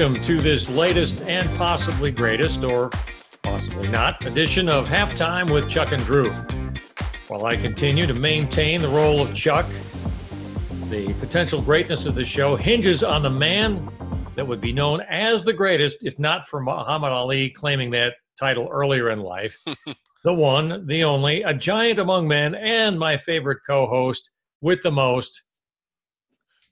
[0.00, 2.88] Welcome to this latest and possibly greatest, or
[3.42, 6.30] possibly not, edition of Halftime with Chuck and Drew.
[7.28, 9.66] While I continue to maintain the role of Chuck,
[10.88, 13.90] the potential greatness of the show hinges on the man
[14.36, 18.70] that would be known as the greatest, if not for Muhammad Ali claiming that title
[18.72, 19.62] earlier in life.
[20.24, 24.30] the one, the only, a giant among men, and my favorite co host
[24.62, 25.42] with the most,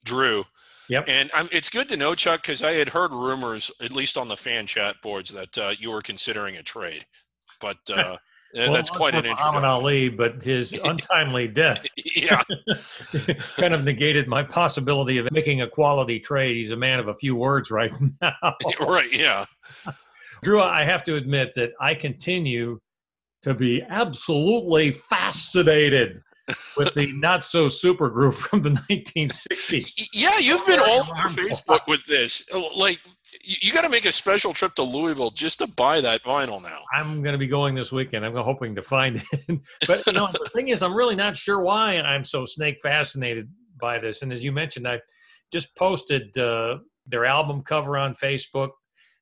[0.06, 0.44] Drew.
[0.88, 1.04] Yep.
[1.06, 4.28] And I'm, it's good to know, Chuck, because I had heard rumors, at least on
[4.28, 7.04] the fan chat boards, that uh, you were considering a trade.
[7.60, 8.16] But uh,
[8.54, 9.46] well, that's quite an interesting.
[9.46, 12.42] Muhammad Ali, but his untimely death, yeah,
[13.56, 16.56] kind of negated my possibility of making a quality trade.
[16.56, 17.92] He's a man of a few words right
[18.22, 18.54] now.
[18.80, 19.12] right.
[19.12, 19.44] Yeah.
[20.42, 22.78] Drew, I have to admit that I continue
[23.42, 26.22] to be absolutely fascinated
[26.76, 30.08] with the not so super group from the 1960s.
[30.12, 32.44] Yeah, you've been all over Facebook with this.
[32.76, 33.00] Like,
[33.42, 36.80] you got to make a special trip to Louisville just to buy that vinyl now.
[36.92, 38.24] I'm going to be going this weekend.
[38.24, 39.60] I'm hoping to find it.
[39.86, 43.48] but you know, the thing is, I'm really not sure why I'm so snake fascinated
[43.80, 44.22] by this.
[44.22, 45.00] And as you mentioned, I
[45.52, 48.70] just posted uh, their album cover on Facebook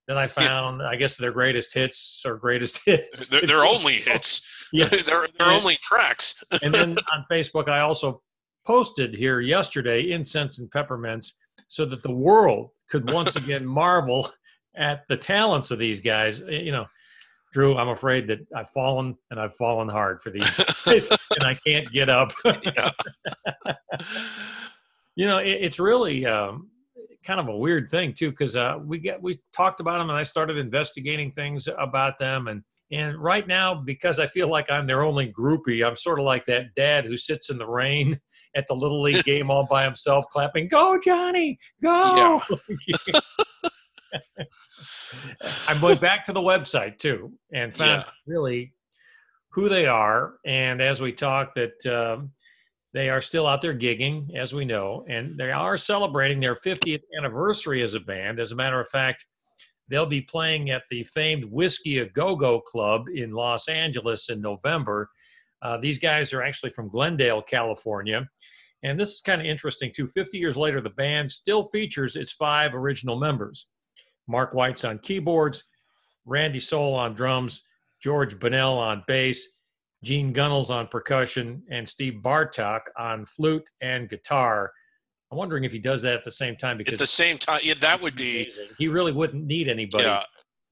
[0.06, 3.28] then I found, I guess, their greatest hits or greatest hits.
[3.28, 4.55] They're, they're only hits.
[4.72, 6.42] Yeah, they're, they're only tracks.
[6.62, 8.22] and then on Facebook, I also
[8.66, 11.32] posted here yesterday incense and peppermints
[11.68, 14.30] so that the world could once again marvel
[14.76, 16.42] at the talents of these guys.
[16.42, 16.84] Eh, you know,
[17.52, 20.50] Drew, I'm afraid that I've fallen and I've fallen hard for these
[20.84, 22.32] guys, and I can't get up.
[25.14, 26.68] you know, it, it's really um,
[27.26, 30.18] kind of a weird thing too because uh, we get we talked about them and
[30.18, 34.86] I started investigating things about them and and right now because I feel like I'm
[34.86, 38.18] their only groupie I'm sort of like that dad who sits in the rain
[38.54, 42.40] at the little league game all by himself clapping go Johnny go
[42.86, 43.20] yeah.
[45.68, 48.12] I'm going back to the website too and found yeah.
[48.26, 48.72] really
[49.50, 52.30] who they are and as we talk, that um,
[52.96, 57.02] they are still out there gigging, as we know, and they are celebrating their 50th
[57.18, 58.40] anniversary as a band.
[58.40, 59.26] As a matter of fact,
[59.88, 64.40] they'll be playing at the famed Whiskey a Go Go Club in Los Angeles in
[64.40, 65.08] November.
[65.62, 68.26] Uh, these guys are actually from Glendale, California.
[68.82, 70.06] And this is kind of interesting, too.
[70.06, 73.68] 50 years later, the band still features its five original members
[74.28, 75.64] Mark Weitz on keyboards,
[76.24, 77.62] Randy Seol on drums,
[78.02, 79.48] George Bunnell on bass,
[80.02, 84.72] Gene Gunnels on percussion, and Steve Bartek on flute and guitar.
[85.30, 87.60] I'm wondering if he does that at the same time because at the same time,
[87.62, 88.52] yeah, that would be.
[88.78, 90.04] He really wouldn't need anybody.
[90.04, 90.22] Yeah.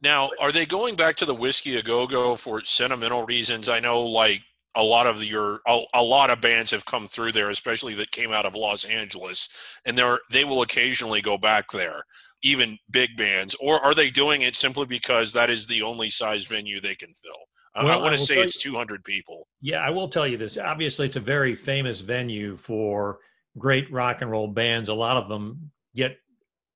[0.01, 3.69] Now, are they going back to the whiskey a go go for sentimental reasons?
[3.69, 4.43] I know, like
[4.77, 8.11] a lot of your a, a, lot of bands have come through there, especially that
[8.11, 9.49] came out of Los Angeles,
[9.85, 12.05] and they're they will occasionally go back there,
[12.43, 13.57] even big bands.
[13.61, 17.13] Or are they doing it simply because that is the only size venue they can
[17.15, 17.85] fill?
[17.85, 19.49] Well, I want to say it's you, 200 people.
[19.61, 20.57] Yeah, I will tell you this.
[20.59, 23.19] Obviously, it's a very famous venue for
[23.59, 24.89] great rock and roll bands.
[24.89, 26.17] A lot of them get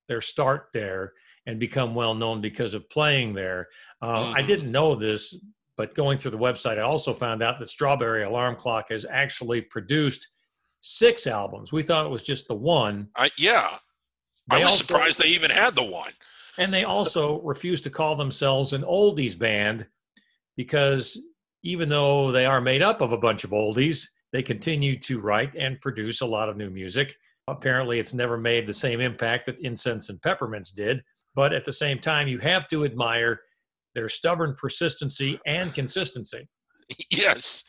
[0.09, 1.13] their start there
[1.47, 3.69] and become well known because of playing there.
[4.03, 4.35] Uh, mm.
[4.35, 5.35] I didn't know this,
[5.77, 9.63] but going through the website, I also found out that Strawberry Alarm Clock has actually
[9.63, 10.29] produced
[10.81, 11.73] six albums.
[11.73, 13.09] We thought it was just the one.
[13.17, 13.77] I, yeah.
[14.51, 16.13] They I was also, surprised they even had the one.
[16.59, 19.87] And they also refused to call themselves an oldies band
[20.57, 21.19] because
[21.63, 25.55] even though they are made up of a bunch of oldies, they continue to write
[25.55, 27.17] and produce a lot of new music.
[27.47, 31.03] Apparently, it's never made the same impact that Incense and Peppermints did.
[31.35, 33.41] But at the same time, you have to admire
[33.95, 36.49] their stubborn persistency and consistency.
[37.11, 37.67] Yes.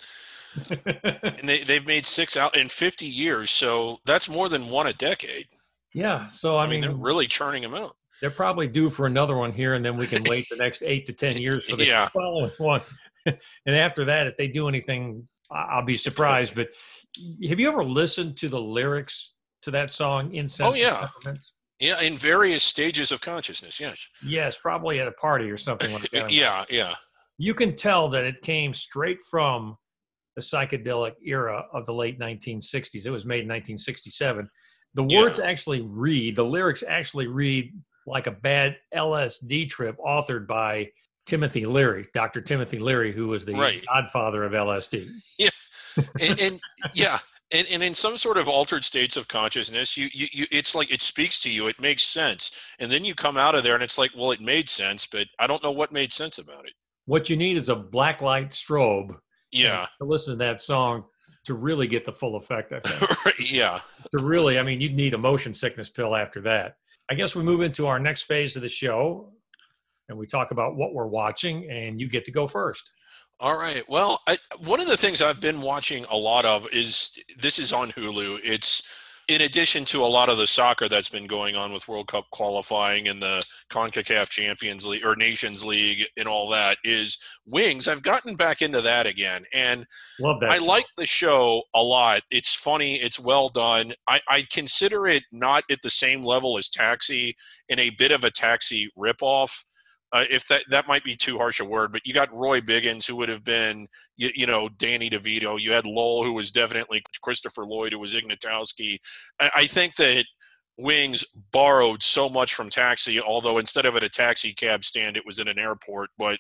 [0.86, 3.52] and they, they've made six out in 50 years.
[3.52, 5.48] So that's more than one a decade.
[5.94, 6.28] Yeah.
[6.28, 9.36] So, I, I mean, mean, they're really churning them out they're probably due for another
[9.36, 11.86] one here, and then we can wait the next eight to ten years for the
[11.88, 12.10] yeah.
[12.10, 12.81] following one.
[13.25, 13.38] and
[13.75, 16.56] after that, if they do anything, I'll be surprised.
[16.56, 16.69] But
[17.48, 20.34] have you ever listened to the lyrics to that song?
[20.34, 21.07] Incense oh yeah,
[21.80, 23.80] yeah, in various stages of consciousness.
[23.80, 24.06] Yes.
[24.24, 26.31] Yes, probably at a party or something like that.
[26.31, 26.96] yeah, yeah.
[27.38, 29.78] You can tell that it came straight from
[30.36, 33.06] the psychedelic era of the late 1960s.
[33.06, 34.50] It was made in 1967.
[34.96, 35.46] The words yeah.
[35.46, 37.72] actually read, the lyrics actually read
[38.06, 40.90] like a bad LSD trip authored by
[41.30, 42.42] Timothy Leary, Dr.
[42.42, 43.86] Timothy Leary, who was the right.
[43.86, 45.08] godfather of LSD.
[45.38, 45.50] Yeah.
[46.22, 46.60] And, and
[46.94, 47.20] yeah.
[47.52, 50.92] And, and in some sort of altered states of consciousness, you, you, you, it's like
[50.92, 52.52] it speaks to you, it makes sense.
[52.80, 55.28] And then you come out of there and it's like, well, it made sense, but
[55.40, 56.74] I don't know what made sense about it.
[57.06, 59.16] What you need is a black light strobe.
[59.52, 59.88] Yeah.
[59.98, 61.04] To listen to that song
[61.46, 63.52] to really get the full effect, I think.
[63.52, 63.80] yeah.
[64.12, 66.75] To really, I mean, you'd need a motion sickness pill after that.
[67.10, 69.34] I guess we move into our next phase of the show
[70.10, 72.92] and we talk about what we're watching, and you get to go first.
[73.40, 73.88] All right.
[73.88, 77.72] Well, I, one of the things I've been watching a lot of is this is
[77.72, 78.40] on Hulu.
[78.44, 78.84] It's
[79.30, 82.26] in addition to a lot of the soccer that's been going on with World Cup
[82.32, 87.16] qualifying and the CONCACAF Champions League or Nations League and all that is
[87.46, 87.88] Wings.
[87.88, 89.44] I've gotten back into that again.
[89.54, 89.86] And
[90.20, 90.66] Love that I show.
[90.66, 92.24] like the show a lot.
[92.32, 93.94] It's funny, it's well done.
[94.08, 97.36] I, I consider it not at the same level as Taxi
[97.70, 99.64] and a bit of a Taxi ripoff
[100.12, 103.06] uh, if that that might be too harsh a word, but you got Roy Biggins,
[103.06, 105.60] who would have been, you, you, know, Danny DeVito.
[105.60, 108.98] You had Lowell, who was definitely Christopher Lloyd, who was Ignatowski.
[109.40, 110.26] I, I think that
[110.78, 115.26] Wings borrowed so much from Taxi, although instead of at a taxi cab stand, it
[115.26, 116.10] was in an airport.
[116.18, 116.40] But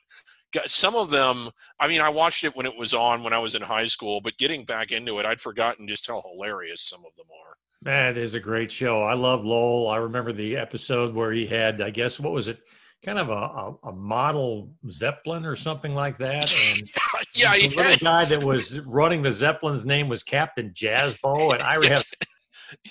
[0.65, 1.49] some of them,
[1.79, 4.21] I mean, I watched it when it was on when I was in high school,
[4.21, 7.55] but getting back into it, I'd forgotten just how hilarious some of them are.
[7.81, 9.03] That is a great show.
[9.03, 9.89] I love Lowell.
[9.89, 12.59] I remember the episode where he had, I guess, what was it?
[13.03, 16.53] Kind of a, a, a, model Zeppelin or something like that.
[16.53, 16.89] And
[17.33, 22.05] yeah, the guy that was running the Zeppelin's name was Captain Jazzbo, and I have.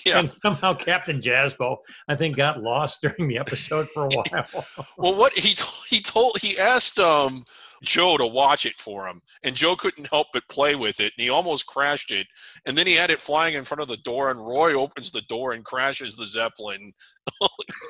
[0.05, 0.19] Yeah.
[0.19, 1.77] And somehow Captain Jazzbo,
[2.09, 4.65] I think, got lost during the episode for a while.
[4.97, 5.55] well, what he
[5.87, 7.45] he told he asked um,
[7.81, 11.23] Joe to watch it for him, and Joe couldn't help but play with it, and
[11.23, 12.27] he almost crashed it.
[12.65, 15.21] And then he had it flying in front of the door, and Roy opens the
[15.21, 16.91] door and crashes the Zeppelin.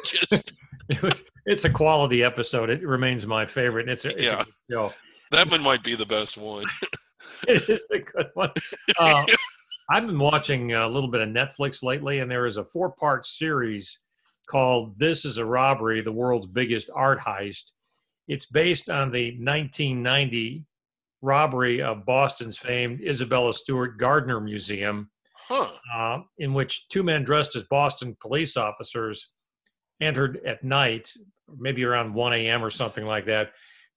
[0.06, 0.54] Just
[0.96, 2.70] it was it's a quality episode.
[2.70, 3.84] It remains my favorite.
[3.84, 4.42] And it's a, it's yeah.
[4.42, 4.94] a show.
[5.32, 6.66] That one might be the best one.
[7.48, 8.52] it is a good one.
[9.00, 9.26] Uh,
[9.92, 13.28] I've been watching a little bit of Netflix lately, and there is a four part
[13.28, 14.00] series
[14.48, 17.72] called This is a Robbery, the world's biggest art heist.
[18.28, 20.66] It's based on the 1990
[21.22, 25.68] robbery of Boston's famed Isabella Stewart Gardner Museum, huh.
[25.94, 29.30] uh, in which two men dressed as Boston police officers
[30.02, 31.14] entered at night,
[31.58, 32.64] maybe around 1 a.m.
[32.64, 33.52] or something like that,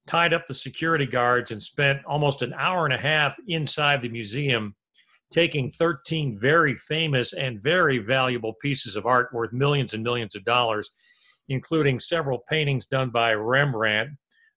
[0.06, 4.08] tied up the security guards, and spent almost an hour and a half inside the
[4.08, 4.74] museum
[5.32, 10.44] taking 13 very famous and very valuable pieces of art worth millions and millions of
[10.44, 10.90] dollars,
[11.48, 14.10] including several paintings done by Rembrandt,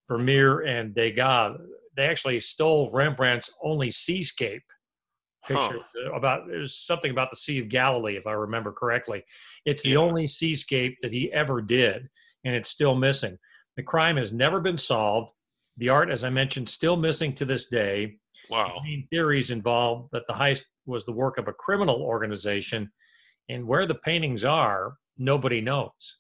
[0.07, 1.57] Vermeer, and Degas.
[1.95, 4.63] They actually stole Rembrandt's only seascape
[5.45, 6.13] picture huh.
[6.13, 9.23] about there's something about the Sea of Galilee, if I remember correctly.
[9.65, 9.97] It's the yeah.
[9.97, 12.09] only seascape that he ever did,
[12.43, 13.37] and it's still missing.
[13.77, 15.31] The crime has never been solved.
[15.77, 18.17] The art, as I mentioned, still missing to this day.
[18.49, 18.73] Wow.
[18.77, 22.91] The main theories involve that the heist was the work of a criminal organization,
[23.49, 26.17] and where the paintings are, nobody knows.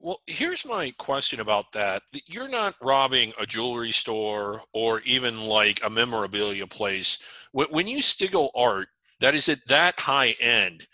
[0.00, 2.02] Well, here's my question about that.
[2.26, 7.18] You're not robbing a jewelry store or even like a memorabilia place.
[7.52, 8.88] When you steal art
[9.20, 10.86] that is at that high end,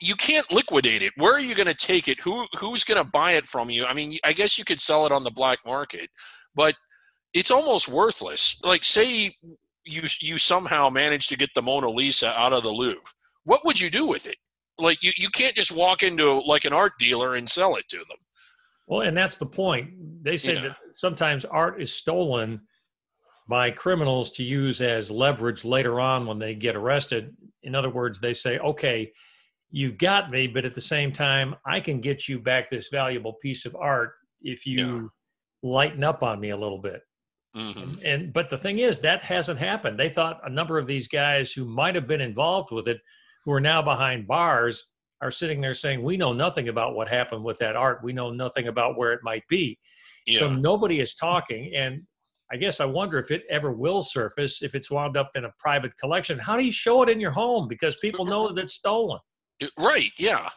[0.00, 1.12] you can't liquidate it.
[1.16, 2.20] Where are you going to take it?
[2.20, 3.86] Who who's going to buy it from you?
[3.86, 6.10] I mean, I guess you could sell it on the black market,
[6.54, 6.74] but
[7.32, 8.60] it's almost worthless.
[8.62, 9.34] Like say
[9.84, 13.00] you you somehow manage to get the Mona Lisa out of the Louvre.
[13.44, 14.36] What would you do with it?
[14.78, 17.98] Like you, you can't just walk into like an art dealer and sell it to
[17.98, 18.16] them
[18.86, 19.90] well and that's the point
[20.22, 20.62] they say yeah.
[20.62, 22.60] that sometimes art is stolen
[23.48, 28.20] by criminals to use as leverage later on when they get arrested in other words
[28.20, 29.10] they say okay
[29.70, 33.34] you've got me but at the same time i can get you back this valuable
[33.42, 34.86] piece of art if you
[35.62, 35.70] yeah.
[35.70, 37.02] lighten up on me a little bit
[37.56, 37.78] mm-hmm.
[37.78, 41.06] and, and but the thing is that hasn't happened they thought a number of these
[41.06, 43.00] guys who might have been involved with it
[43.44, 44.86] who are now behind bars
[45.20, 48.00] are sitting there saying, We know nothing about what happened with that art.
[48.02, 49.78] We know nothing about where it might be.
[50.26, 50.40] Yeah.
[50.40, 51.74] So nobody is talking.
[51.74, 52.02] And
[52.52, 55.52] I guess I wonder if it ever will surface if it's wound up in a
[55.58, 56.38] private collection.
[56.38, 57.68] How do you show it in your home?
[57.68, 59.18] Because people know that it's stolen.
[59.78, 60.10] Right.
[60.18, 60.48] Yeah.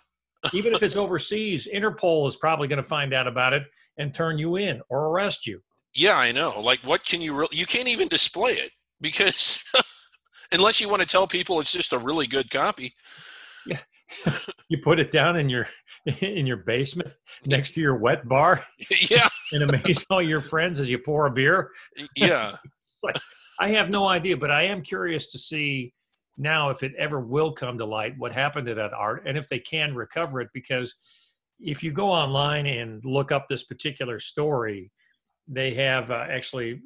[0.53, 3.63] Even if it's overseas, Interpol is probably going to find out about it
[3.97, 5.61] and turn you in or arrest you.
[5.95, 6.61] Yeah, I know.
[6.61, 7.57] Like, what can you really?
[7.57, 9.63] You can't even display it because
[10.51, 12.93] unless you want to tell people it's just a really good copy.
[13.65, 13.79] Yeah.
[14.69, 15.67] you put it down in your
[16.21, 17.09] in your basement
[17.45, 18.63] next to your wet bar.
[19.09, 19.27] Yeah.
[19.51, 21.71] and amaze all your friends as you pour a beer.
[22.15, 22.57] Yeah.
[23.03, 23.17] like,
[23.59, 25.93] I have no idea, but I am curious to see
[26.37, 29.49] now if it ever will come to light what happened to that art and if
[29.49, 30.95] they can recover it because
[31.59, 34.91] if you go online and look up this particular story
[35.47, 36.81] they have uh, actually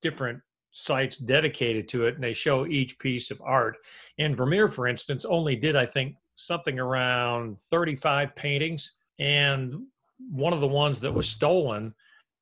[0.00, 0.40] different
[0.72, 3.76] sites dedicated to it and they show each piece of art.
[4.18, 8.92] And Vermeer, for instance, only did, I think, something around 35 paintings.
[9.18, 9.84] And
[10.30, 11.94] one of the ones that was stolen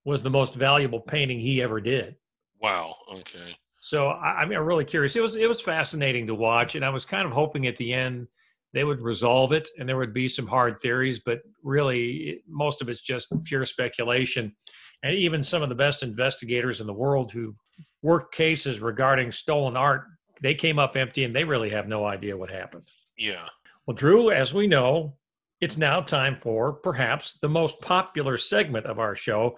[0.04, 2.16] was the most valuable painting he ever did.
[2.62, 2.96] Wow.
[3.12, 3.56] Okay.
[3.80, 5.16] So I, I mean, I'm really curious.
[5.16, 7.92] It was it was fascinating to watch, and I was kind of hoping at the
[7.92, 8.28] end
[8.72, 12.88] they would resolve it and there would be some hard theories, but really most of
[12.88, 14.54] it's just pure speculation.
[15.02, 17.58] And even some of the best investigators in the world who've
[18.02, 20.04] worked cases regarding stolen art,
[20.40, 22.90] they came up empty and they really have no idea what happened.
[23.16, 23.46] Yeah.
[23.86, 25.16] Well, Drew, as we know,
[25.60, 29.56] it's now time for perhaps the most popular segment of our show.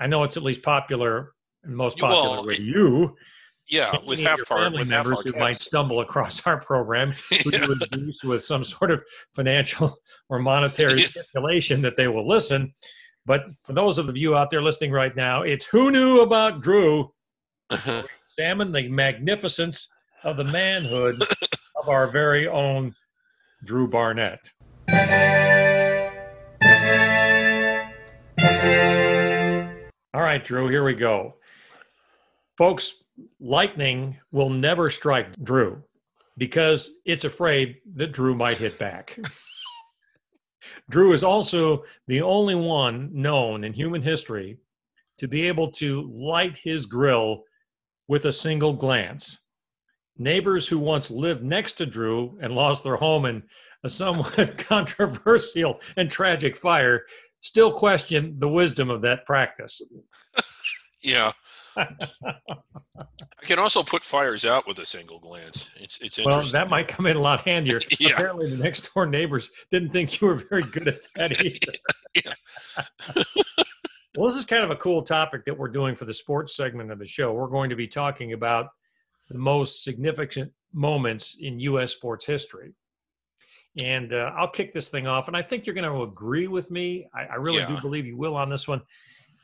[0.00, 1.32] I know it's at least popular
[1.64, 3.16] and most popular well, with you.
[3.68, 7.12] Yeah, with half our family with members who might stumble across our program
[7.44, 7.66] who yeah.
[8.24, 9.02] with some sort of
[9.34, 9.94] financial
[10.30, 12.72] or monetary stipulation that they will listen.
[13.26, 17.12] But for those of you out there listening right now, it's who knew about Drew.
[18.38, 19.88] Examine the magnificence
[20.24, 21.20] of the manhood
[21.80, 22.94] of our very own
[23.64, 24.50] Drew Barnett.
[30.14, 31.34] All right, Drew, here we go.
[32.56, 32.94] Folks,
[33.38, 35.82] lightning will never strike Drew
[36.38, 39.18] because it's afraid that Drew might hit back.
[40.90, 44.56] Drew is also the only one known in human history
[45.18, 47.42] to be able to light his grill
[48.08, 49.38] with a single glance.
[50.16, 53.42] Neighbors who once lived next to Drew and lost their home in
[53.84, 57.04] a somewhat controversial and tragic fire
[57.40, 59.80] still question the wisdom of that practice.
[61.02, 61.32] yeah.
[61.76, 61.86] I
[63.42, 65.70] can also put fires out with a single glance.
[65.76, 67.80] It's it's well, that might come in a lot handier.
[68.00, 68.14] yeah.
[68.14, 72.34] Apparently, the next door neighbors didn't think you were very good at that either.
[74.16, 76.90] Well, this is kind of a cool topic that we're doing for the sports segment
[76.90, 77.32] of the show.
[77.32, 78.68] We're going to be talking about
[79.28, 81.92] the most significant moments in U.S.
[81.92, 82.72] sports history.
[83.82, 86.70] And uh, I'll kick this thing off, and I think you're going to agree with
[86.70, 87.06] me.
[87.14, 87.68] I, I really yeah.
[87.68, 88.80] do believe you will on this one.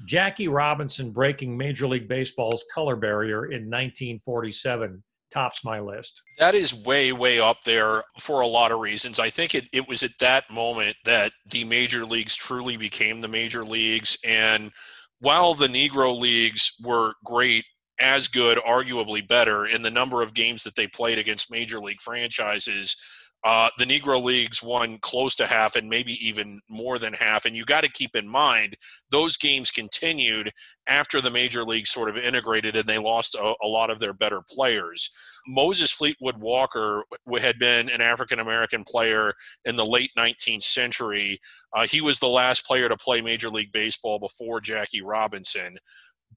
[0.07, 5.03] Jackie Robinson breaking Major League Baseball's color barrier in 1947
[5.35, 6.23] tops my list.
[6.39, 9.19] That is way, way up there for a lot of reasons.
[9.19, 13.29] I think it, it was at that moment that the major leagues truly became the
[13.29, 14.17] major leagues.
[14.25, 14.71] And
[15.21, 17.65] while the Negro leagues were great,
[18.01, 22.01] as good, arguably better in the number of games that they played against major league
[22.01, 22.97] franchises,
[23.45, 27.45] uh, the Negro Leagues won close to half and maybe even more than half.
[27.45, 28.75] And you got to keep in mind,
[29.11, 30.51] those games continued
[30.87, 34.15] after the Major leagues sort of integrated and they lost a, a lot of their
[34.15, 35.11] better players.
[35.47, 37.05] Moses Fleetwood Walker
[37.39, 39.35] had been an African American player
[39.67, 41.39] in the late 19th century.
[41.75, 45.77] Uh, he was the last player to play Major League Baseball before Jackie Robinson.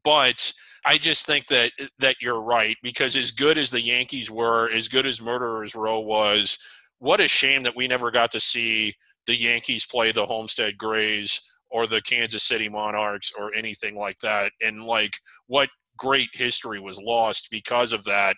[0.04, 0.52] But
[0.86, 4.90] I just think that that you're right because as good as the Yankees were, as
[4.90, 6.58] good as Murderers Row was,
[7.00, 11.39] what a shame that we never got to see the Yankees play the Homestead Grays
[11.70, 14.51] or the Kansas City Monarchs or anything like that.
[14.62, 15.13] And like
[15.48, 18.36] what great history was lost because of that.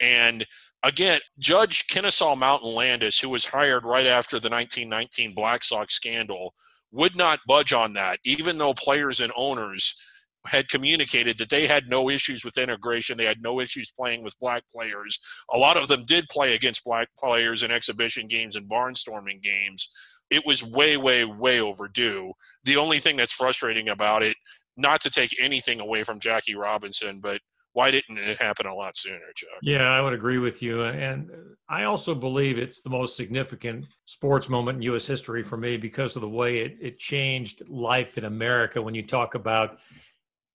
[0.00, 0.46] And
[0.82, 6.54] again, Judge Kennesaw Mountain Landis, who was hired right after the 1919 Black Sox scandal,
[6.90, 9.94] would not budge on that, even though players and owners–
[10.46, 13.16] had communicated that they had no issues with integration.
[13.16, 15.18] They had no issues playing with black players.
[15.52, 19.90] A lot of them did play against black players in exhibition games and barnstorming games.
[20.30, 22.32] It was way, way, way overdue.
[22.64, 24.36] The only thing that's frustrating about it,
[24.76, 27.40] not to take anything away from Jackie Robinson, but
[27.74, 29.48] why didn't it happen a lot sooner, Chuck?
[29.62, 30.84] Yeah, I would agree with you.
[30.84, 31.30] And
[31.68, 35.06] I also believe it's the most significant sports moment in U.S.
[35.06, 39.04] history for me because of the way it, it changed life in America when you
[39.04, 39.78] talk about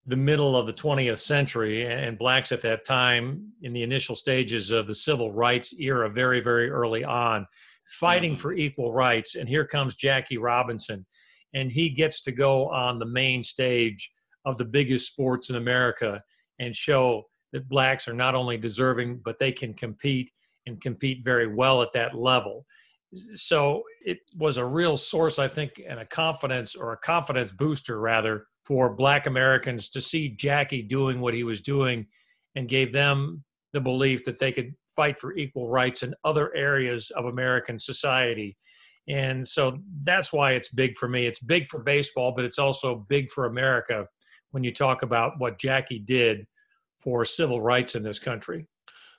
[0.09, 4.71] the middle of the 20th century, and blacks at that time in the initial stages
[4.71, 7.45] of the civil rights era, very, very early on,
[7.99, 8.41] fighting mm-hmm.
[8.41, 9.35] for equal rights.
[9.35, 11.05] And here comes Jackie Robinson,
[11.53, 14.09] and he gets to go on the main stage
[14.45, 16.21] of the biggest sports in America
[16.57, 17.23] and show
[17.53, 20.31] that blacks are not only deserving, but they can compete
[20.65, 22.65] and compete very well at that level.
[23.35, 27.99] So it was a real source, I think, and a confidence or a confidence booster,
[27.99, 32.05] rather, for black Americans to see Jackie doing what he was doing
[32.55, 37.09] and gave them the belief that they could fight for equal rights in other areas
[37.15, 38.55] of American society.
[39.07, 41.25] And so that's why it's big for me.
[41.25, 44.05] It's big for baseball, but it's also big for America
[44.51, 46.45] when you talk about what Jackie did
[46.99, 48.67] for civil rights in this country.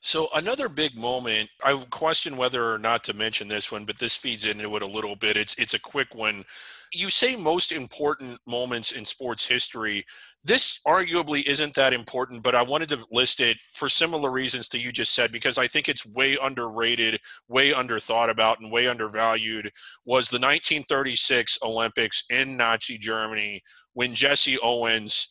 [0.03, 3.99] So another big moment, I would question whether or not to mention this one, but
[3.99, 5.37] this feeds into it a little bit.
[5.37, 6.45] It's it's a quick one.
[6.93, 10.07] You say most important moments in sports history.
[10.43, 14.79] This arguably isn't that important, but I wanted to list it for similar reasons to
[14.79, 19.71] you just said because I think it's way underrated, way underthought about, and way undervalued.
[20.07, 23.61] Was the 1936 Olympics in Nazi Germany
[23.93, 25.29] when Jesse Owens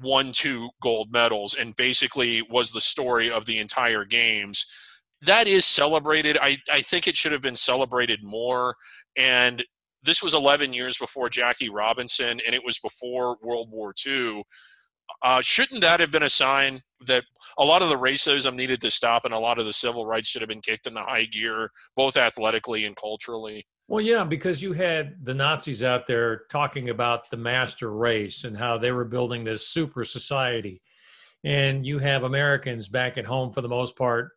[0.00, 4.66] won two gold medals and basically was the story of the entire games.
[5.24, 6.36] that is celebrated.
[6.40, 8.74] I, I think it should have been celebrated more.
[9.16, 9.64] And
[10.02, 14.42] this was 11 years before Jackie Robinson, and it was before World War II.
[15.22, 17.24] Uh, shouldn't that have been a sign that
[17.58, 20.28] a lot of the racism needed to stop and a lot of the civil rights
[20.28, 23.66] should have been kicked in the high gear, both athletically and culturally?
[23.92, 28.56] Well, yeah, because you had the Nazis out there talking about the master race and
[28.56, 30.80] how they were building this super society.
[31.44, 34.30] And you have Americans back at home, for the most part,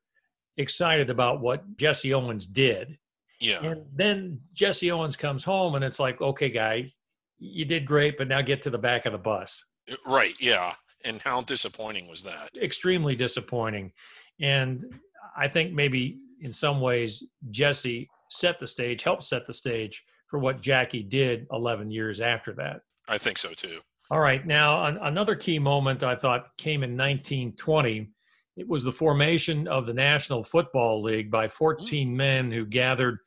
[0.57, 2.97] excited about what Jesse Owens did.
[3.39, 3.63] Yeah.
[3.63, 6.91] And then Jesse Owens comes home and it's like, okay, guy,
[7.39, 9.63] you did great, but now get to the back of the bus.
[10.05, 10.35] Right.
[10.37, 10.75] Yeah.
[11.05, 12.49] And how disappointing was that?
[12.61, 13.93] Extremely disappointing.
[14.41, 14.99] And
[15.37, 20.39] I think maybe in some ways, Jesse set the stage, helped set the stage for
[20.39, 22.81] what Jackie did 11 years after that.
[23.07, 23.79] I think so too.
[24.11, 24.45] All right.
[24.45, 28.11] Now, an- another key moment I thought came in 1920
[28.55, 32.15] it was the formation of the National Football League by 14 mm.
[32.15, 33.19] men who gathered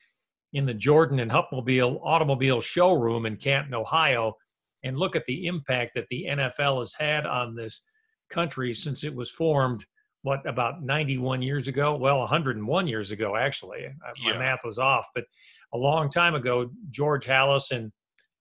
[0.55, 4.35] in the Jordan and Hupmobile automobile showroom in Canton, Ohio,
[4.85, 7.83] and look at the impact that the NFL has had on this
[8.31, 9.85] country since it was formed.
[10.29, 11.97] What about 91 years ago?
[11.97, 13.87] Well, 101 years ago, actually.
[13.87, 14.33] Uh, yeah.
[14.33, 15.25] My math was off, but
[15.73, 17.91] a long time ago, George Halas and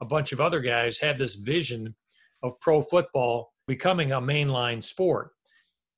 [0.01, 1.95] a bunch of other guys had this vision
[2.43, 5.31] of pro football becoming a mainline sport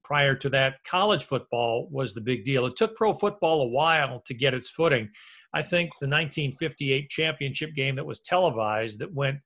[0.09, 2.65] prior to that, college football was the big deal.
[2.65, 5.07] It took pro football a while to get its footing.
[5.53, 9.37] I think the 1958 championship game that was televised that went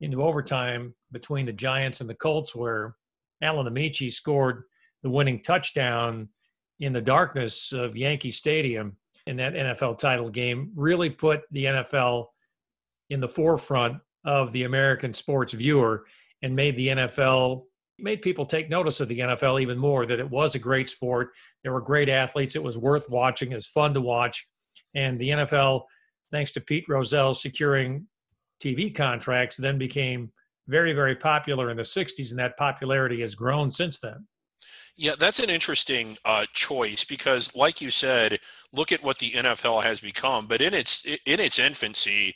[0.00, 2.94] into overtime between the Giants and the Colts, where
[3.42, 4.62] Alan Ameche scored
[5.02, 6.28] the winning touchdown
[6.80, 12.26] in the darkness of Yankee Stadium in that NFL title game, really put the NFL
[13.10, 16.04] in the forefront of the American sports viewer
[16.42, 17.64] and made the NFL
[17.98, 21.32] made people take notice of the NFL even more that it was a great sport.
[21.62, 22.54] There were great athletes.
[22.54, 23.52] It was worth watching.
[23.52, 24.46] It was fun to watch.
[24.94, 25.82] And the NFL,
[26.30, 28.06] thanks to Pete Rozelle securing
[28.62, 30.30] TV contracts, then became
[30.68, 34.26] very, very popular in the 60s, and that popularity has grown since then.
[34.96, 38.40] Yeah, that's an interesting uh, choice because, like you said,
[38.72, 40.46] look at what the NFL has become.
[40.46, 42.34] But in its in its infancy,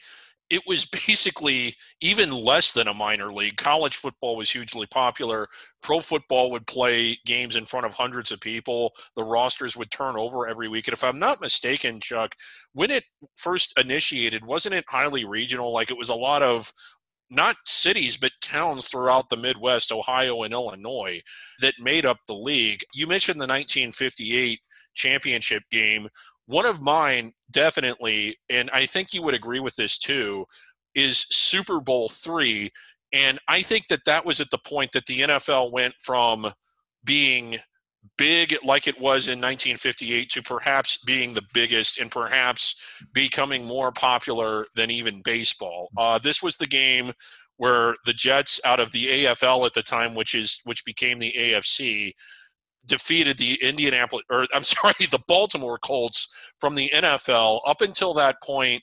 [0.49, 3.57] it was basically even less than a minor league.
[3.57, 5.49] College football was hugely popular.
[5.83, 8.93] Pro football would play games in front of hundreds of people.
[9.17, 10.87] The rosters would turn over every week.
[10.87, 12.37] And if I'm not mistaken, Chuck,
[12.75, 13.05] when it
[13.35, 15.73] first initiated, wasn't it highly regional?
[15.73, 16.73] Like it was a lot of
[17.33, 21.21] not cities, but towns throughout the Midwest, Ohio and Illinois,
[21.61, 22.81] that made up the league.
[22.95, 24.61] You mentioned the 1958
[24.95, 26.09] championship game
[26.47, 30.45] one of mine, definitely, and I think you would agree with this too,
[30.95, 32.71] is Super Bowl three.
[33.13, 36.51] And I think that that was at the point that the NFL went from
[37.05, 37.59] being
[38.19, 42.75] big like it was in 1958 to perhaps being the biggest and perhaps
[43.13, 45.89] becoming more popular than even baseball.
[45.97, 47.13] Uh, this was the game
[47.57, 51.33] where the Jets out of the AFL at the time, which is which became the
[51.37, 52.13] AFC,
[52.87, 57.61] defeated the Indianapolis, or I'm sorry, the Baltimore Colts from the NFL.
[57.67, 58.83] Up until that point,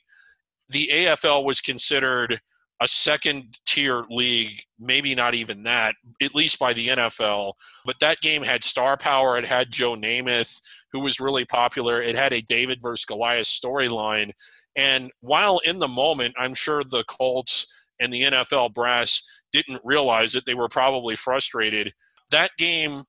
[0.68, 2.40] the AFL was considered
[2.80, 7.52] a second tier league, maybe not even that, at least by the NFL.
[7.84, 9.36] But that game had star power.
[9.36, 10.60] It had Joe Namath,
[10.92, 12.00] who was really popular.
[12.00, 14.30] It had a David versus Goliath storyline.
[14.76, 20.32] And while in the moment, I'm sure the Colts and the NFL brass didn't realize
[20.32, 21.92] that they were probably frustrated.
[22.30, 23.02] That game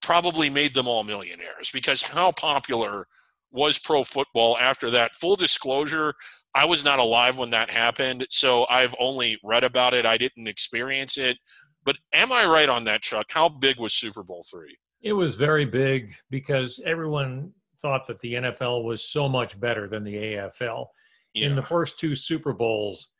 [0.00, 3.06] probably made them all millionaires because how popular
[3.50, 5.14] was pro football after that?
[5.14, 6.14] Full disclosure,
[6.54, 10.06] I was not alive when that happened, so I've only read about it.
[10.06, 11.38] I didn't experience it.
[11.84, 13.26] But am I right on that, Chuck?
[13.30, 14.76] How big was Super Bowl three?
[15.02, 20.04] It was very big because everyone thought that the NFL was so much better than
[20.04, 20.86] the AFL.
[21.34, 21.46] Yeah.
[21.46, 23.12] In the first two Super Bowls,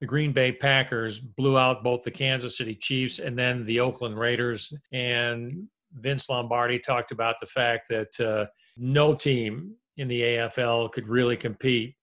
[0.00, 4.18] the Green Bay Packers blew out both the Kansas City Chiefs and then the Oakland
[4.18, 4.72] Raiders.
[4.92, 11.08] And Vince Lombardi talked about the fact that uh, no team in the AFL could
[11.08, 11.96] really compete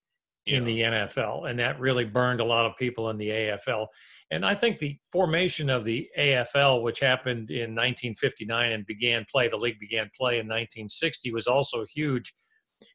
[0.45, 0.57] yeah.
[0.57, 3.87] in the NFL, and that really burned a lot of people in the AFL.
[4.31, 9.47] And I think the formation of the AFL, which happened in 1959 and began play,
[9.47, 12.33] the league began play in 1960, was also huge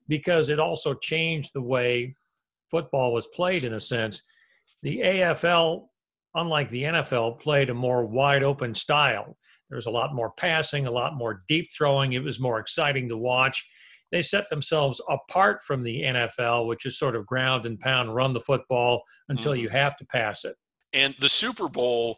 [0.09, 2.15] because it also changed the way
[2.71, 4.23] football was played in a sense.
[4.83, 5.87] The AFL,
[6.35, 9.37] unlike the NFL, played a more wide open style.
[9.71, 12.13] There was a lot more passing, a lot more deep throwing.
[12.13, 13.67] It was more exciting to watch.
[14.11, 18.33] They set themselves apart from the NFL, which is sort of ground and pound, run
[18.33, 19.63] the football until mm-hmm.
[19.63, 20.57] you have to pass it.
[20.93, 22.17] And the Super Bowl,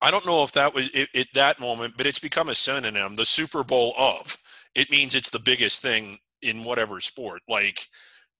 [0.00, 3.14] I don't know if that was at that moment, but it's become a synonym.
[3.14, 4.36] The Super Bowl of
[4.74, 7.42] it means it's the biggest thing in whatever sport.
[7.48, 7.86] Like,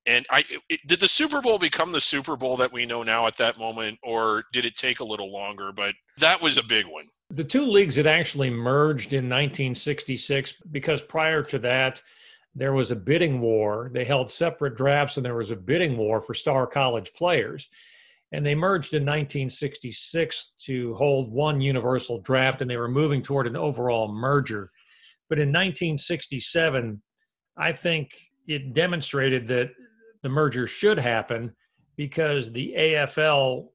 [0.07, 3.27] and I it, did the Super Bowl become the Super Bowl that we know now
[3.27, 5.73] at that moment, or did it take a little longer?
[5.73, 7.07] But that was a big one.
[7.31, 12.01] The two leagues had actually merged in 1966 because prior to that,
[12.59, 13.91] there was a bidding war.
[13.93, 17.69] They held separate drafts, and there was a bidding war for star college players.
[18.33, 23.47] And they merged in 1966 to hold one universal draft, and they were moving toward
[23.47, 24.71] an overall merger.
[25.29, 27.01] But in 1967,
[27.57, 28.11] I think
[28.47, 29.71] it demonstrated that
[30.23, 31.55] the merger should happen
[31.97, 33.69] because the AFL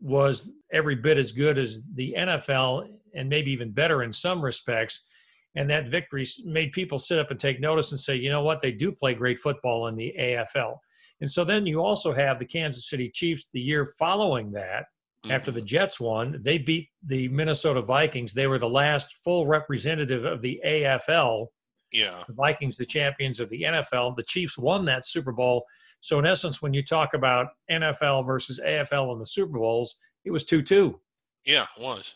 [0.00, 5.02] was every bit as good as the NFL and maybe even better in some respects.
[5.58, 8.60] And that victory made people sit up and take notice and say, you know what,
[8.60, 10.76] they do play great football in the AFL.
[11.20, 14.84] And so then you also have the Kansas City Chiefs the year following that.
[15.24, 15.32] Mm-hmm.
[15.32, 18.32] After the Jets won, they beat the Minnesota Vikings.
[18.32, 21.48] They were the last full representative of the AFL.
[21.90, 22.22] Yeah.
[22.28, 24.14] The Vikings, the champions of the NFL.
[24.14, 25.64] The Chiefs won that Super Bowl.
[26.02, 30.30] So, in essence, when you talk about NFL versus AFL in the Super Bowls, it
[30.30, 31.00] was 2 2.
[31.46, 32.14] Yeah, it was.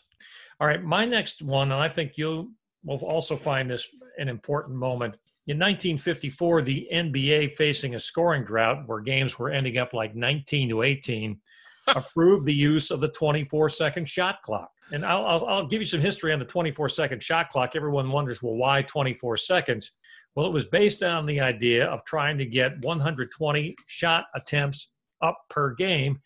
[0.61, 0.81] All right.
[0.81, 2.53] My next one, and I think you
[2.83, 5.15] will also find this an important moment.
[5.47, 10.69] In 1954, the NBA, facing a scoring drought where games were ending up like 19
[10.69, 11.39] to 18,
[11.95, 14.71] approved the use of the 24 second shot clock.
[14.93, 17.75] And I'll, I'll, I'll, give you some history on the 24 second shot clock.
[17.75, 19.91] Everyone wonders, well, why 24 seconds?
[20.35, 24.91] Well, it was based on the idea of trying to get 120 shot attempts
[25.21, 26.19] up per game.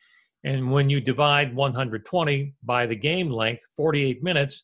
[0.43, 4.63] And when you divide 120 by the game length, 48 minutes,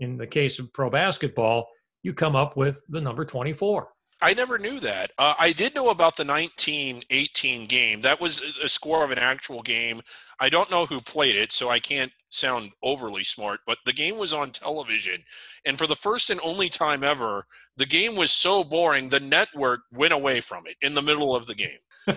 [0.00, 1.68] in the case of pro basketball,
[2.02, 3.88] you come up with the number 24.
[4.22, 5.12] I never knew that.
[5.18, 8.02] Uh, I did know about the 1918 game.
[8.02, 10.00] That was a score of an actual game.
[10.38, 14.18] I don't know who played it, so I can't sound overly smart, but the game
[14.18, 15.22] was on television.
[15.64, 19.80] And for the first and only time ever, the game was so boring, the network
[19.90, 21.78] went away from it in the middle of the game.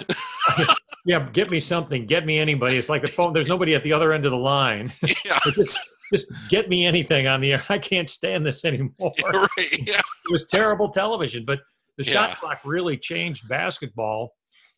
[1.06, 2.06] yeah, get me something.
[2.06, 2.78] Get me anybody.
[2.78, 3.34] It's like the phone.
[3.34, 4.92] There's nobody at the other end of the line.
[5.26, 5.78] Yeah just
[6.50, 7.64] get me anything on the air.
[7.70, 8.92] I can't stand this anymore.
[9.24, 10.00] Right, yeah.
[10.00, 11.60] It was terrible television, but
[11.98, 12.14] the yeah.
[12.14, 14.34] shot clock really changed basketball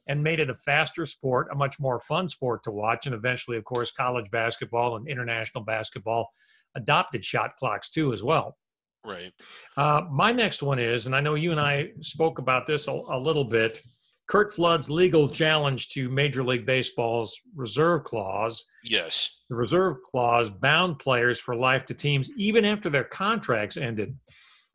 [0.08, 3.06] and made it a faster sport, a much more fun sport to watch.
[3.06, 6.30] And eventually, of course, college basketball and international basketball
[6.76, 8.58] adopted shot clocks too, as well.
[9.06, 9.32] Right.
[9.78, 12.91] Uh, my next one is, and I know you and I spoke about this a,
[12.91, 13.82] a little bit
[14.28, 18.66] Curt Flood's legal challenge to Major League Baseball's reserve clause.
[18.84, 19.42] Yes.
[19.50, 24.18] The reserve clause bound players for life to teams even after their contracts ended.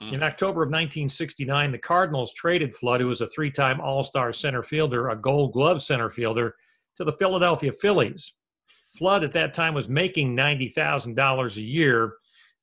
[0.01, 0.13] Mm.
[0.13, 4.33] In October of 1969, the Cardinals traded Flood, who was a three time All Star
[4.33, 6.55] center fielder, a gold glove center fielder,
[6.97, 8.35] to the Philadelphia Phillies.
[8.97, 12.15] Flood at that time was making $90,000 a year,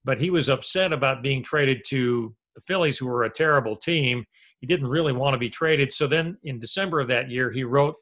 [0.04, 4.26] but he was upset about being traded to the Phillies, who were a terrible team
[4.60, 5.94] he didn't really want to be traded.
[5.94, 7.96] So then in December of that year, he wrote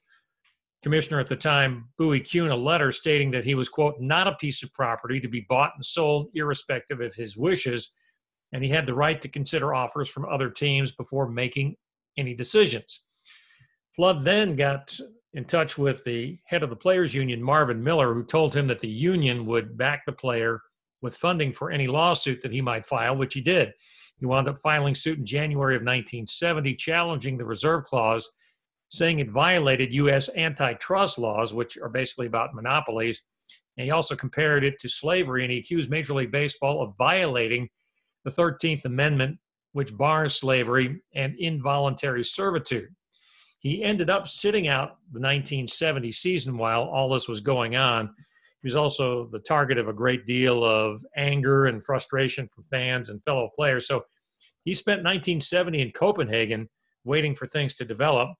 [0.83, 4.35] commissioner at the time, Bowie Kuhn, a letter stating that he was, quote, not a
[4.35, 7.91] piece of property to be bought and sold irrespective of his wishes.
[8.53, 11.75] And he had the right to consider offers from other teams before making
[12.17, 13.01] any decisions.
[13.95, 14.97] Flood then got
[15.33, 18.79] in touch with the head of the players union, Marvin Miller, who told him that
[18.79, 20.61] the union would back the player
[21.01, 23.73] with funding for any lawsuit that he might file, which he did.
[24.19, 28.29] He wound up filing suit in January of 1970, challenging the reserve clause,
[28.89, 30.29] saying it violated U.S.
[30.35, 33.21] antitrust laws, which are basically about monopolies.
[33.77, 37.67] And he also compared it to slavery, and he accused Major League Baseball of violating
[38.23, 39.37] the 13th Amendment,
[39.73, 42.87] which bars slavery and involuntary servitude.
[43.59, 48.13] He ended up sitting out the 1970 season while all this was going on.
[48.65, 53.09] He was also the target of a great deal of anger and frustration from fans
[53.09, 53.87] and fellow players.
[53.87, 54.05] So
[54.63, 56.67] he spent 1970 in Copenhagen
[57.03, 58.31] waiting for things to develop.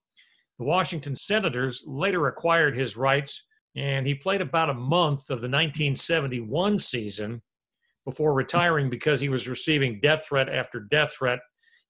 [0.58, 5.48] The Washington Senators later acquired his rights, and he played about a month of the
[5.48, 7.40] 1971 season
[8.04, 11.38] before retiring because he was receiving death threat after death threat.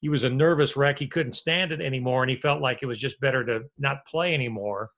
[0.03, 0.99] He was a nervous wreck.
[0.99, 4.05] He couldn't stand it anymore, and he felt like it was just better to not
[4.07, 4.91] play anymore.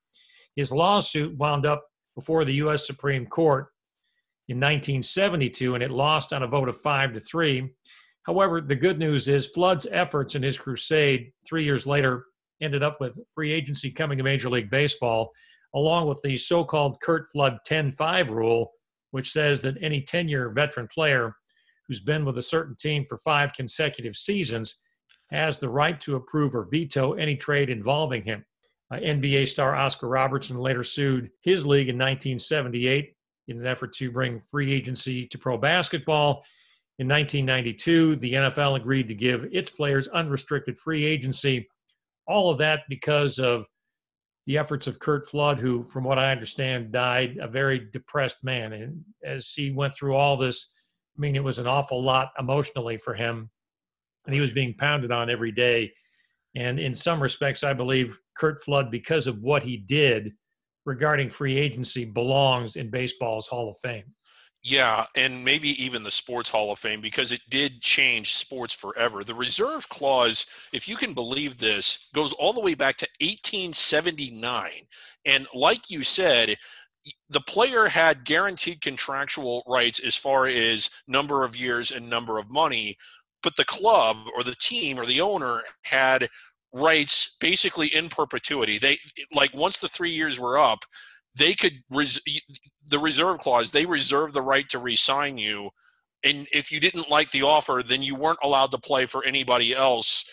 [0.57, 1.85] His lawsuit wound up
[2.19, 2.85] before the U.S.
[2.85, 3.69] Supreme Court
[4.49, 7.71] in 1972, and it lost on a vote of five to three.
[8.25, 12.25] However, the good news is Flood's efforts in his crusade three years later
[12.61, 15.31] ended up with free agency coming to Major League Baseball,
[15.77, 18.73] along with the so called Curt Flood 10 5 rule,
[19.13, 21.37] which says that any 10 year veteran player
[21.87, 24.79] who's been with a certain team for five consecutive seasons
[25.31, 28.45] has the right to approve or veto any trade involving him.
[28.91, 33.15] Uh, NBA star Oscar Robertson later sued his league in 1978
[33.49, 36.45] in an effort to bring free agency to pro basketball.
[36.99, 41.69] In 1992, the NFL agreed to give its players unrestricted free agency
[42.29, 43.65] all of that because of
[44.47, 48.73] the efforts of Curt Flood, who, from what I understand, died a very depressed man.
[48.73, 50.71] And as he went through all this,
[51.17, 53.51] I mean, it was an awful lot emotionally for him.
[54.27, 55.93] And he was being pounded on every day.
[56.55, 60.33] And in some respects, I believe Curt Flood, because of what he did
[60.87, 64.15] regarding free agency, belongs in baseball's Hall of Fame.
[64.63, 69.23] Yeah, and maybe even the Sports Hall of Fame because it did change sports forever.
[69.23, 74.71] The reserve clause, if you can believe this, goes all the way back to 1879.
[75.25, 76.57] And like you said,
[77.31, 82.51] the player had guaranteed contractual rights as far as number of years and number of
[82.51, 82.97] money,
[83.43, 86.29] but the club or the team or the owner had
[86.73, 88.79] rights basically in perpetuity.
[88.79, 88.99] They
[89.33, 90.81] like once the 3 years were up,
[91.35, 92.21] they could res-
[92.87, 95.71] the reserve clause they reserve the right to re-sign you.
[96.25, 99.75] And if you didn't like the offer then you weren't allowed to play for anybody
[99.75, 100.25] else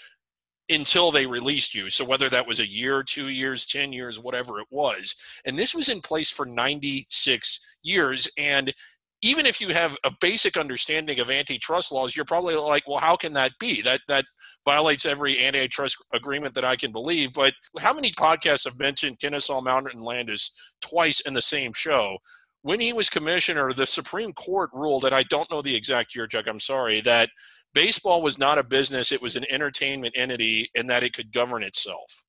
[0.67, 1.89] until they released you.
[1.89, 5.15] So whether that was a year two years ten years whatever it was.
[5.45, 8.27] And this was in place for 96 years.
[8.37, 8.73] And
[9.21, 13.15] even if you have a basic understanding of antitrust laws, you're probably like, well, how
[13.15, 13.81] can that be?
[13.81, 14.25] That that
[14.65, 17.33] violates every antitrust agreement that I can believe.
[17.33, 20.51] But how many podcasts have mentioned Kennesaw Mountain Landis
[20.81, 22.17] twice in the same show?
[22.61, 26.25] When he was commissioner, the Supreme Court ruled, that I don't know the exact year,
[26.25, 27.29] Chuck, I'm sorry, that
[27.75, 31.61] baseball was not a business, it was an entertainment entity, and that it could govern
[31.61, 32.25] itself.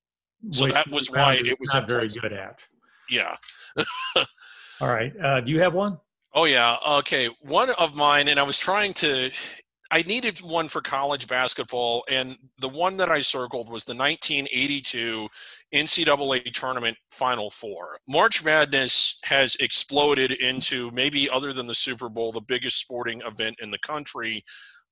[0.53, 2.62] So Which that was why it was not very good at.
[3.09, 3.35] Yeah.
[4.81, 5.12] All right.
[5.18, 5.99] Uh, do you have one?
[6.37, 6.77] Oh yeah.
[6.87, 7.31] Okay.
[7.40, 9.31] One of mine, and I was trying to.
[9.90, 15.29] I needed one for college basketball, and the one that I circled was the 1982
[15.72, 17.99] NCAA tournament Final Four.
[18.07, 23.57] March Madness has exploded into maybe, other than the Super Bowl, the biggest sporting event
[23.62, 24.44] in the country.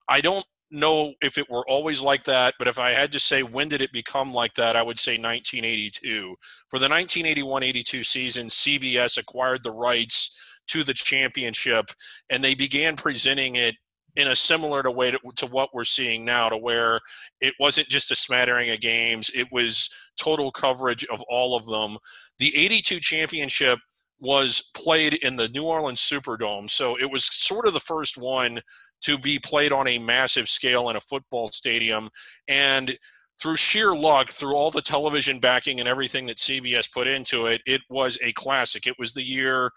[0.09, 3.43] I don't know if it were always like that, but if I had to say
[3.43, 6.37] when did it become like that, I would say 1982.
[6.71, 11.87] For the 1981 82 season, CBS acquired the rights to the championship,
[12.31, 13.75] and they began presenting it
[14.17, 17.01] in a similar to way to, to, what we're seeing now, to where
[17.41, 21.99] it wasn't just a smattering of games; it was total coverage of all of them.
[22.39, 23.79] The '82 championship
[24.21, 28.61] was played in the New Orleans Superdome, so it was sort of the first one
[29.03, 32.09] to be played on a massive scale in a football stadium,
[32.49, 32.97] and
[33.41, 37.61] through sheer luck, through all the television backing and everything that CBS put into it,
[37.67, 38.87] it was a classic.
[38.87, 39.71] It was the year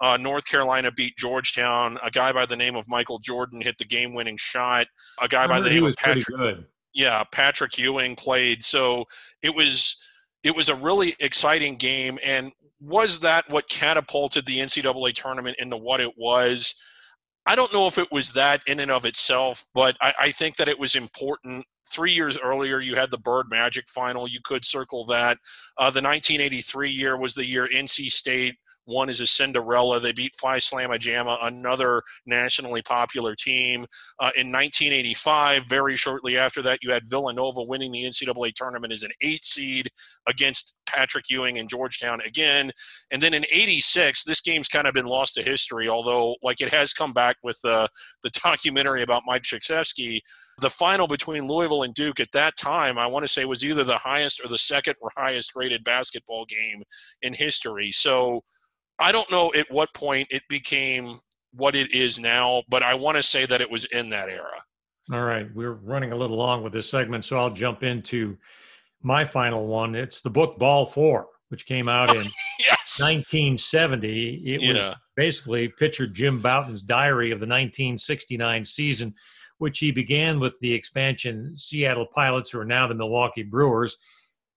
[0.00, 1.98] uh, North Carolina beat Georgetown.
[2.02, 4.86] A guy by the name of Michael Jordan hit the game-winning shot.
[5.20, 6.58] A guy by the name of Patrick.
[6.94, 8.64] Yeah, Patrick Ewing played.
[8.64, 9.04] So
[9.42, 9.96] it was
[10.42, 12.18] it was a really exciting game.
[12.24, 16.74] And was that what catapulted the NCAA tournament into what it was?
[17.46, 20.56] I don't know if it was that in and of itself, but I, I think
[20.56, 24.64] that it was important three years earlier you had the bird magic final you could
[24.64, 25.38] circle that
[25.78, 28.56] uh, the 1983 year was the year nc state
[28.88, 30.00] one is a Cinderella.
[30.00, 33.82] They beat Phi Slamma Jamma, another nationally popular team.
[34.18, 39.02] Uh, in 1985, very shortly after that, you had Villanova winning the NCAA tournament as
[39.02, 39.90] an eight seed
[40.26, 42.72] against Patrick Ewing and Georgetown again.
[43.10, 46.72] And then in 86, this game's kind of been lost to history, although like it
[46.72, 47.88] has come back with uh,
[48.22, 50.20] the documentary about Mike Krzyzewski.
[50.60, 53.84] The final between Louisville and Duke at that time, I want to say, was either
[53.84, 56.82] the highest or the second highest rated basketball game
[57.20, 57.92] in history.
[57.92, 58.42] So
[58.98, 61.18] I don't know at what point it became
[61.52, 64.62] what it is now, but I want to say that it was in that era.
[65.12, 65.48] All right.
[65.54, 68.36] We're running a little long with this segment, so I'll jump into
[69.02, 69.94] my final one.
[69.94, 72.24] It's the book Ball Four, which came out in
[72.58, 73.00] yes.
[73.00, 74.34] 1970.
[74.44, 74.88] It yeah.
[74.88, 79.14] was basically pitcher Jim Bouton's diary of the 1969 season,
[79.58, 83.96] which he began with the expansion Seattle Pilots, who are now the Milwaukee Brewers.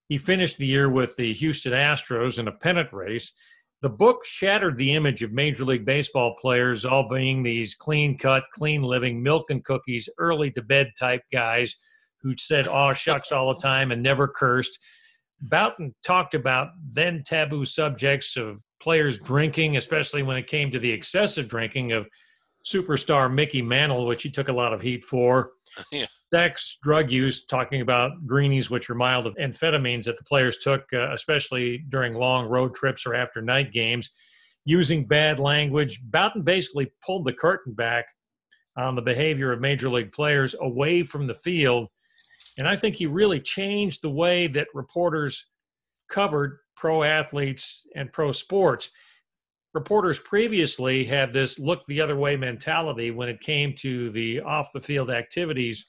[0.10, 3.32] He finished the year with the Houston Astros in a pennant race
[3.82, 8.44] the book shattered the image of Major League Baseball players all being these clean cut,
[8.54, 11.76] clean living, milk and cookies, early to bed type guys
[12.22, 14.78] who said, oh, shucks all the time and never cursed.
[15.42, 20.92] Bouton talked about then taboo subjects of players drinking, especially when it came to the
[20.92, 22.08] excessive drinking of
[22.66, 25.52] superstar Mickey Mantle, which he took a lot of heat for.
[25.92, 26.06] Yeah.
[26.34, 30.84] Sex, drug use, talking about greenies, which are mild of amphetamines that the players took,
[30.94, 34.10] uh, especially during long road trips or after night games,
[34.64, 36.02] using bad language.
[36.04, 38.06] Bouton basically pulled the curtain back
[38.78, 41.90] on the behavior of major league players away from the field.
[42.58, 45.46] And I think he really changed the way that reporters
[46.10, 48.90] covered pro athletes and pro sports
[49.74, 54.74] reporters previously had this look the other way mentality when it came to the off
[54.74, 55.88] the field activities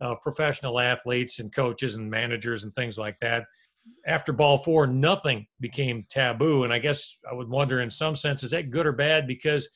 [0.00, 3.44] of professional athletes and coaches and managers and things like that.
[4.06, 6.64] After ball four, nothing became taboo.
[6.64, 9.26] And I guess I would wonder, in some sense, is that good or bad?
[9.26, 9.68] Because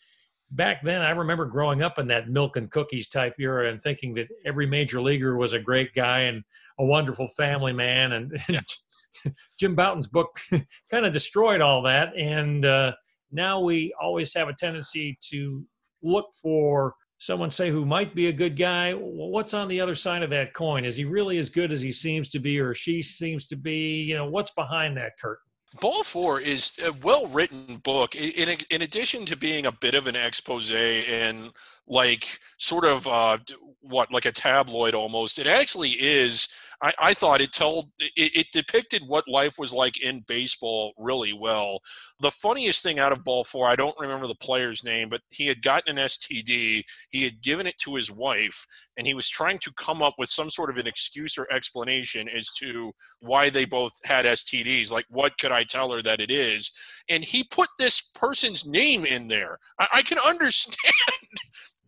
[0.51, 4.13] back then, I remember growing up in that milk and cookies type era and thinking
[4.15, 6.43] that every major leaguer was a great guy and
[6.79, 8.13] a wonderful family man.
[8.13, 10.41] And, and Jim Bouton's book
[10.91, 12.13] kind of destroyed all that.
[12.17, 12.93] And uh,
[13.33, 15.65] now we always have a tendency to
[16.03, 18.93] look for someone say who might be a good guy.
[18.93, 20.85] What's on the other side of that coin?
[20.85, 24.03] Is he really as good as he seems to be or she seems to be?
[24.03, 25.45] You know what's behind that curtain?
[25.81, 28.17] Ball Four is a well written book.
[28.17, 31.53] In, in addition to being a bit of an expose and
[31.91, 33.37] like sort of uh,
[33.83, 36.49] what, like a tabloid almost, it actually is
[36.83, 41.33] I, I thought it told it, it, depicted what life was like in baseball really
[41.33, 41.81] well.
[42.21, 45.47] The funniest thing out of Ball Four, I don't remember the player's name, but he
[45.47, 46.83] had gotten an STD.
[47.11, 50.31] He had given it to his wife, and he was trying to come up with
[50.31, 54.91] some sort of an excuse or explanation as to why they both had STDs.
[54.91, 56.71] Like, what could I tell her that it is?
[57.09, 59.59] And he put this person's name in there.
[59.79, 60.95] I, I can understand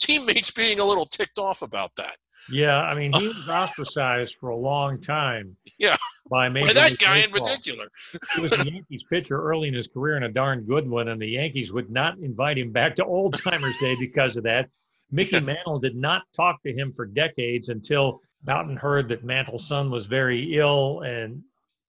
[0.03, 2.17] teammates being a little ticked off about that.
[2.51, 5.57] Yeah, I mean, he was ostracized for a long time.
[5.79, 5.97] Yeah,
[6.31, 7.25] by by that guy Baseball.
[7.25, 7.89] in particular.
[8.35, 11.21] he was a Yankees pitcher early in his career and a darn good one, and
[11.21, 14.69] the Yankees would not invite him back to Old Timers Day because of that.
[15.11, 19.91] Mickey Mantle did not talk to him for decades until Bouton heard that Mantle's son
[19.91, 21.43] was very ill, and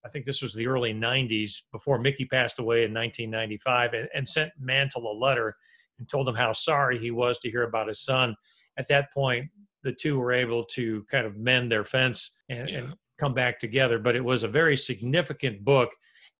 [0.05, 4.27] I think this was the early '90s before Mickey passed away in 1995, and, and
[4.27, 5.55] sent Mantle a letter
[5.99, 8.35] and told him how sorry he was to hear about his son.
[8.77, 9.49] At that point,
[9.83, 12.77] the two were able to kind of mend their fence and, yeah.
[12.79, 13.99] and come back together.
[13.99, 15.91] But it was a very significant book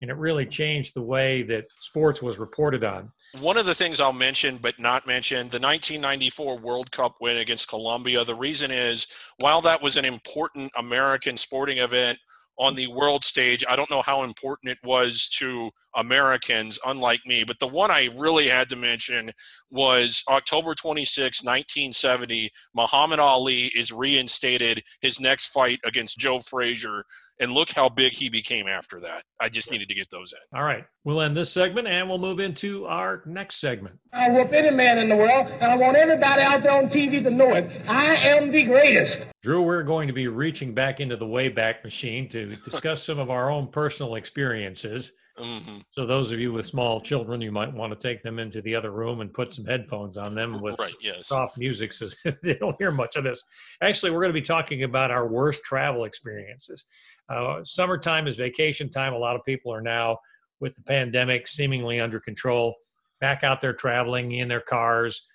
[0.02, 3.10] and it really changed the way that sports was reported on.
[3.40, 7.68] One of the things I'll mention, but not mention, the 1994 World Cup win against
[7.68, 8.22] Colombia.
[8.22, 9.06] The reason is,
[9.38, 12.18] while that was an important American sporting event,
[12.58, 13.64] on the world stage.
[13.68, 18.08] I don't know how important it was to Americans, unlike me, but the one I
[18.16, 19.32] really had to mention
[19.70, 22.50] was October 26, 1970.
[22.74, 27.04] Muhammad Ali is reinstated his next fight against Joe Frazier
[27.40, 29.24] and look how big he became after that.
[29.40, 30.58] I just needed to get those in.
[30.58, 30.84] All right.
[31.04, 33.98] We'll end this segment and we'll move into our next segment.
[34.12, 37.22] I whoop any man in the world, and I want everybody out there on TV
[37.22, 37.70] to know it.
[37.88, 39.26] I am the greatest.
[39.42, 43.30] Drew, we're going to be reaching back into the Wayback Machine to discuss some of
[43.30, 45.12] our own personal experiences.
[45.38, 45.78] Mm-hmm.
[45.90, 48.74] So those of you with small children, you might want to take them into the
[48.74, 51.26] other room and put some headphones on them with right, yes.
[51.26, 52.08] soft music so
[52.42, 53.42] they don't hear much of this.
[53.82, 56.84] Actually, we're going to be talking about our worst travel experiences.
[57.28, 59.12] Uh, summertime is vacation time.
[59.12, 60.18] A lot of people are now,
[60.60, 62.74] with the pandemic seemingly under control,
[63.20, 65.26] back out there traveling in their cars,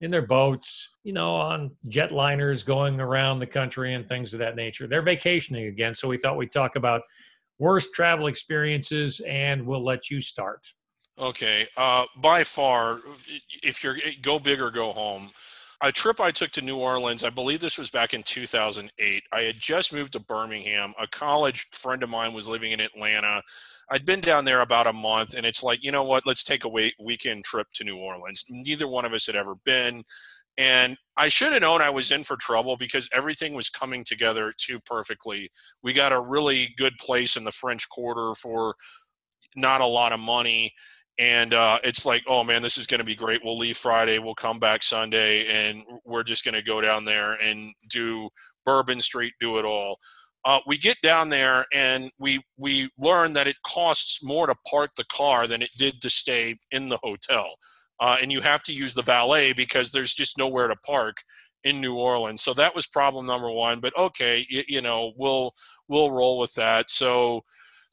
[0.00, 4.56] in their boats, you know, on jetliners going around the country and things of that
[4.56, 4.86] nature.
[4.86, 5.94] They're vacationing again.
[5.94, 7.02] So we thought we'd talk about
[7.58, 10.66] worst travel experiences, and we'll let you start.
[11.18, 11.66] Okay.
[11.76, 13.00] Uh, by far,
[13.62, 15.30] if you're go big or go home,
[15.80, 19.22] a trip I took to New Orleans, I believe this was back in 2008.
[19.32, 20.92] I had just moved to Birmingham.
[21.00, 23.42] A college friend of mine was living in Atlanta.
[23.90, 26.26] I'd been down there about a month, and it's like, you know what?
[26.26, 28.44] Let's take a weekend trip to New Orleans.
[28.50, 30.02] Neither one of us had ever been.
[30.58, 34.52] And I should have known I was in for trouble because everything was coming together
[34.58, 35.48] too perfectly.
[35.84, 38.74] We got a really good place in the French Quarter for
[39.54, 40.72] not a lot of money.
[41.16, 43.40] And uh, it's like, oh man, this is going to be great.
[43.44, 47.34] We'll leave Friday, we'll come back Sunday, and we're just going to go down there
[47.34, 48.28] and do
[48.64, 49.98] Bourbon Street, do it all.
[50.44, 54.90] Uh, we get down there and we we learn that it costs more to park
[54.96, 57.48] the car than it did to stay in the hotel
[58.00, 61.16] uh, and you have to use the valet because there's just nowhere to park
[61.64, 62.42] in New Orleans.
[62.42, 63.80] So that was problem number one.
[63.80, 65.52] But okay, you, you know, we'll
[65.88, 66.90] we'll roll with that.
[66.90, 67.42] So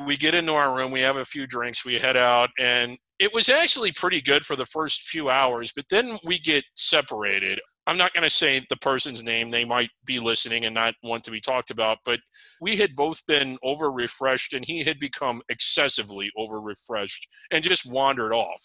[0.05, 3.33] we get into our room, we have a few drinks, we head out, and it
[3.33, 5.71] was actually pretty good for the first few hours.
[5.73, 7.59] But then we get separated.
[7.87, 9.49] I'm not going to say the person's name.
[9.49, 12.19] They might be listening and not want to be talked about, but
[12.59, 17.85] we had both been over refreshed and he had become excessively over refreshed and just
[17.85, 18.61] wandered off.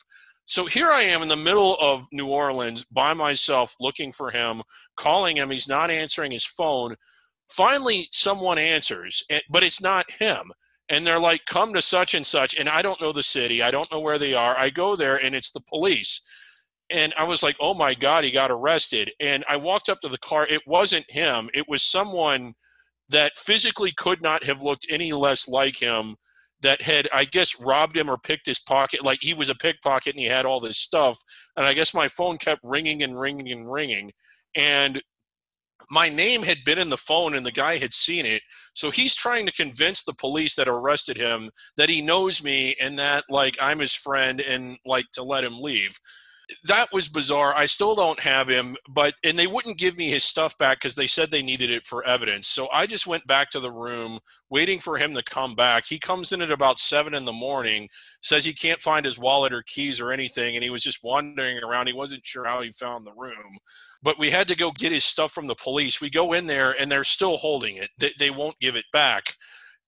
[0.51, 4.63] So here I am in the middle of New Orleans by myself looking for him,
[4.97, 5.49] calling him.
[5.49, 6.97] He's not answering his phone.
[7.49, 10.51] Finally, someone answers, eh, but it's not him.
[10.89, 12.57] And they're like, come to such and such.
[12.57, 13.63] And I don't know the city.
[13.63, 14.59] I don't know where they are.
[14.59, 16.21] I go there and it's the police.
[16.91, 19.13] And I was like, oh my God, he got arrested.
[19.21, 20.49] And I walked up to the car.
[20.49, 22.55] It wasn't him, it was someone
[23.09, 26.17] that physically could not have looked any less like him
[26.63, 30.15] that had I guess robbed him or picked his pocket like he was a pickpocket
[30.15, 31.19] and he had all this stuff
[31.57, 34.13] and I guess my phone kept ringing and ringing and ringing
[34.57, 35.03] and
[35.91, 38.43] my name had been in the phone and the guy had seen it.
[38.75, 42.99] So he's trying to convince the police that arrested him that he knows me and
[42.99, 45.99] that like I'm his friend and like to let him leave
[46.65, 47.55] that was bizarre.
[47.55, 50.95] I still don't have him, but and they wouldn't give me his stuff back because
[50.95, 52.49] they said they needed it for evidence.
[52.49, 55.85] So I just went back to the room waiting for him to come back.
[55.87, 57.89] He comes in at about seven in the morning,
[58.23, 61.63] says he can't find his wallet or keys or anything, and he was just wandering
[61.63, 61.87] around.
[61.87, 63.59] He wasn't sure how he found the room,
[64.03, 66.01] but we had to go get his stuff from the police.
[66.01, 67.91] We go in there and they're still holding it.
[67.99, 69.35] They, they won't give it back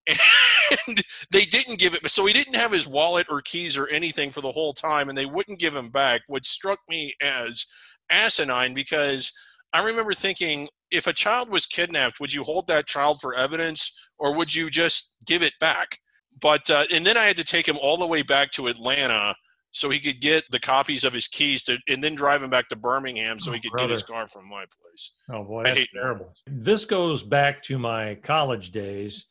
[0.87, 4.31] and they didn't give it so he didn't have his wallet or keys or anything
[4.31, 7.65] for the whole time and they wouldn't give him back which struck me as
[8.09, 9.31] asinine because
[9.73, 13.91] i remember thinking if a child was kidnapped would you hold that child for evidence
[14.19, 15.97] or would you just give it back
[16.41, 19.33] but uh, and then i had to take him all the way back to atlanta
[19.73, 22.69] so he could get the copies of his keys to, and then drive him back
[22.69, 23.87] to Birmingham so oh, he could brother.
[23.87, 25.13] get his car from my place.
[25.31, 26.31] Oh boy, that's terrible.
[26.45, 29.25] This goes back to my college days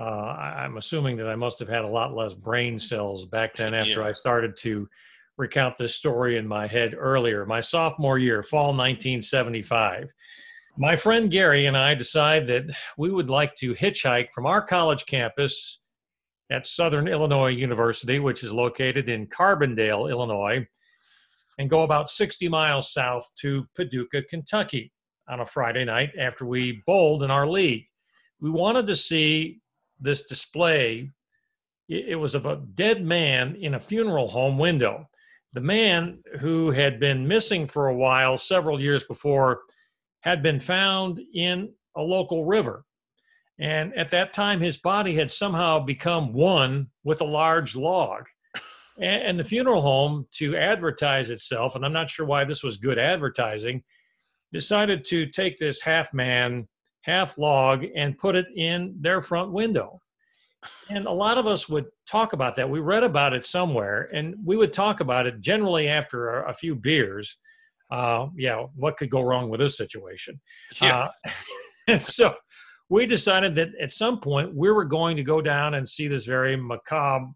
[0.00, 3.54] uh, I, am assuming that I must have had a lot less brain cells back
[3.54, 4.06] then after yeah.
[4.06, 4.88] I started to
[5.36, 7.44] recount this story in my head earlier.
[7.44, 10.08] My sophomore year, fall 1975.
[10.78, 12.64] My friend Gary and I decide that
[12.96, 15.80] we would like to hitchhike from our college campus
[16.50, 20.66] at Southern Illinois University, which is located in Carbondale, Illinois,
[21.58, 24.92] and go about 60 miles south to Paducah, Kentucky
[25.28, 27.84] on a Friday night after we bowled in our league.
[28.40, 29.60] We wanted to see
[30.00, 31.12] this display.
[31.88, 35.08] It was of a dead man in a funeral home window.
[35.52, 39.62] The man who had been missing for a while, several years before,
[40.20, 42.84] had been found in a local river.
[43.58, 48.26] And at that time, his body had somehow become one with a large log.
[49.00, 52.98] And the funeral home, to advertise itself, and I'm not sure why this was good
[52.98, 53.82] advertising,
[54.52, 56.68] decided to take this half man
[57.02, 60.00] half log and put it in their front window.
[60.90, 62.68] And a lot of us would talk about that.
[62.68, 66.54] We read about it somewhere, and we would talk about it generally after a, a
[66.54, 67.38] few beers.
[67.90, 70.38] Uh, yeah, what could go wrong with this situation?
[70.80, 71.08] Yeah.
[71.26, 71.30] Uh,
[71.88, 72.34] and so
[72.90, 76.26] we decided that at some point we were going to go down and see this
[76.26, 77.26] very macabre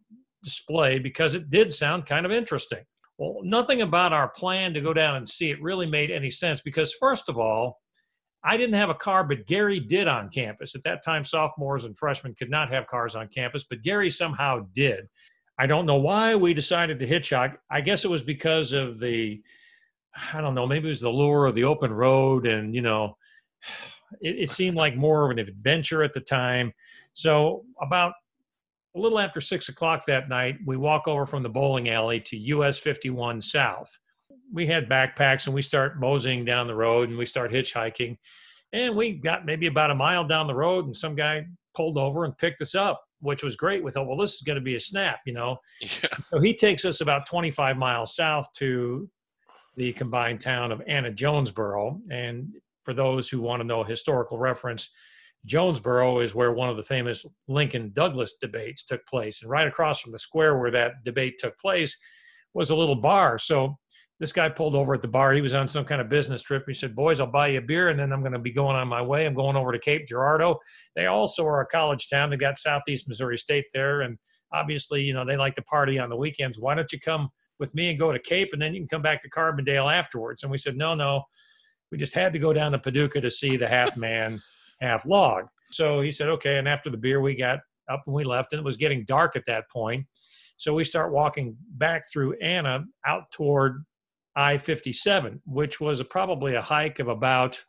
[0.42, 2.84] display because it did sound kind of interesting.
[3.16, 6.60] Well, nothing about our plan to go down and see it really made any sense
[6.60, 7.80] because, first of all,
[8.44, 10.74] I didn't have a car, but Gary did on campus.
[10.74, 14.66] At that time, sophomores and freshmen could not have cars on campus, but Gary somehow
[14.74, 15.08] did.
[15.58, 17.56] I don't know why we decided to hitchhike.
[17.70, 19.40] I guess it was because of the,
[20.32, 22.46] I don't know, maybe it was the lure of the open road.
[22.46, 23.16] And, you know,
[24.20, 26.72] it, it seemed like more of an adventure at the time.
[27.14, 28.12] So, about
[28.94, 32.36] a little after six o'clock that night, we walk over from the bowling alley to
[32.36, 33.98] US 51 South
[34.52, 38.16] we had backpacks and we start moseying down the road and we start hitchhiking.
[38.72, 42.24] And we got maybe about a mile down the road and some guy pulled over
[42.24, 43.82] and picked us up, which was great.
[43.82, 45.58] We thought, well, this is going to be a snap, you know?
[45.80, 46.08] Yeah.
[46.28, 49.08] So he takes us about 25 miles south to
[49.76, 52.00] the combined town of Anna Jonesboro.
[52.10, 54.90] And for those who want to know historical reference,
[55.46, 59.42] Jonesboro is where one of the famous Lincoln Douglas debates took place.
[59.42, 61.96] And right across from the square where that debate took place
[62.54, 63.38] was a little bar.
[63.38, 63.76] So
[64.20, 65.32] this guy pulled over at the bar.
[65.32, 66.64] He was on some kind of business trip.
[66.66, 68.76] He said, Boys, I'll buy you a beer and then I'm going to be going
[68.76, 69.26] on my way.
[69.26, 70.58] I'm going over to Cape Girardeau.
[70.94, 72.30] They also are a college town.
[72.30, 74.02] They've got Southeast Missouri State there.
[74.02, 74.16] And
[74.52, 76.58] obviously, you know, they like to party on the weekends.
[76.58, 79.02] Why don't you come with me and go to Cape and then you can come
[79.02, 80.42] back to Carbondale afterwards?
[80.42, 81.24] And we said, No, no.
[81.90, 84.40] We just had to go down to Paducah to see the half man,
[84.80, 85.46] half log.
[85.72, 86.58] So he said, Okay.
[86.58, 87.58] And after the beer, we got
[87.90, 88.52] up and we left.
[88.52, 90.06] And it was getting dark at that point.
[90.56, 93.84] So we start walking back through Anna out toward
[94.36, 97.62] I 57, which was a, probably a hike of about,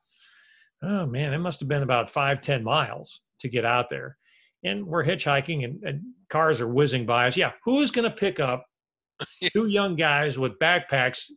[0.82, 4.18] oh man, it must have been about five ten miles to get out there.
[4.64, 7.38] And we're hitchhiking and, and cars are whizzing by us.
[7.38, 8.66] Yeah, who's going to pick up
[9.54, 11.30] two young guys with backpacks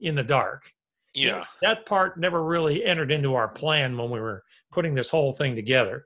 [0.00, 0.70] in the dark?
[1.14, 1.44] Yeah.
[1.60, 5.54] That part never really entered into our plan when we were putting this whole thing
[5.54, 6.04] together.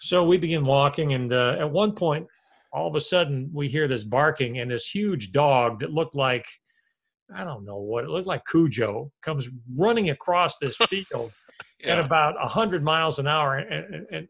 [0.00, 2.26] So we begin walking, and uh, at one point,
[2.72, 6.46] all of a sudden, we hear this barking, and this huge dog that looked like
[7.34, 11.32] I don't know what it looked like Cujo comes running across this field
[11.80, 11.94] yeah.
[11.94, 13.56] at about 100 miles an hour.
[13.58, 14.28] And, and, and,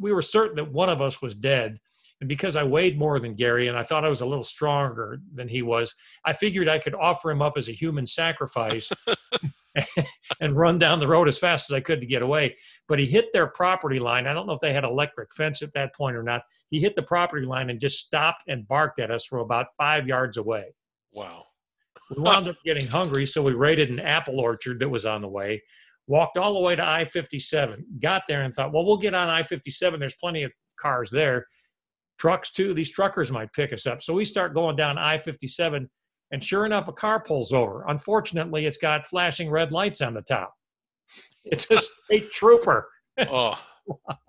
[0.00, 1.76] we were certain that one of us was dead.
[2.20, 5.20] And because I weighed more than Gary and I thought I was a little stronger
[5.34, 5.92] than he was,
[6.24, 8.92] I figured I could offer him up as a human sacrifice
[10.40, 12.56] and run down the road as fast as I could to get away.
[12.86, 14.26] But he hit their property line.
[14.26, 16.42] I don't know if they had electric fence at that point or not.
[16.70, 20.06] He hit the property line and just stopped and barked at us from about five
[20.06, 20.74] yards away.
[21.12, 21.44] Wow.
[22.10, 25.28] We wound up getting hungry, so we raided an apple orchard that was on the
[25.28, 25.62] way.
[26.06, 29.28] walked all the way to I 57, got there and thought, well, we'll get on
[29.28, 30.00] I 57.
[30.00, 31.46] There's plenty of cars there.
[32.18, 32.74] Trucks too.
[32.74, 34.02] These truckers might pick us up.
[34.02, 35.88] So we start going down I 57,
[36.30, 37.84] and sure enough, a car pulls over.
[37.88, 40.52] Unfortunately, it's got flashing red lights on the top.
[41.44, 42.88] It's a state trooper.
[43.30, 43.62] oh.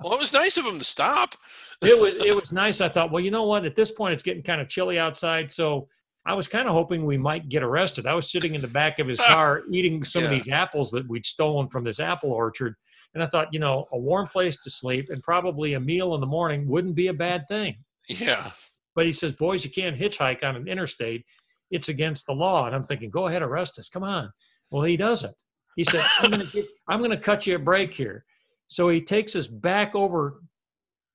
[0.02, 1.36] Well, it was nice of him to stop.
[1.82, 2.80] it was it was nice.
[2.80, 3.66] I thought, well, you know what?
[3.66, 5.90] At this point, it's getting kind of chilly outside, so
[6.30, 8.06] I was kind of hoping we might get arrested.
[8.06, 10.30] I was sitting in the back of his car eating some yeah.
[10.30, 12.76] of these apples that we'd stolen from this apple orchard.
[13.16, 16.22] And I thought, you know, a warm place to sleep and probably a meal in
[16.22, 17.78] the morning wouldn't be a bad thing.
[18.08, 18.52] Yeah.
[18.94, 21.26] But he says, boys, you can't hitchhike on an interstate.
[21.72, 22.68] It's against the law.
[22.68, 23.90] And I'm thinking, go ahead, arrest us.
[23.90, 24.32] Come on.
[24.70, 25.36] Well, he doesn't.
[25.78, 28.24] He said, I'm going to I'm going to cut you a break here.
[28.68, 30.42] So he takes us back over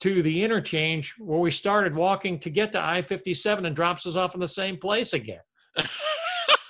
[0.05, 4.17] to the interchange where we started walking to get to I 57 and drops us
[4.17, 5.41] off in the same place again.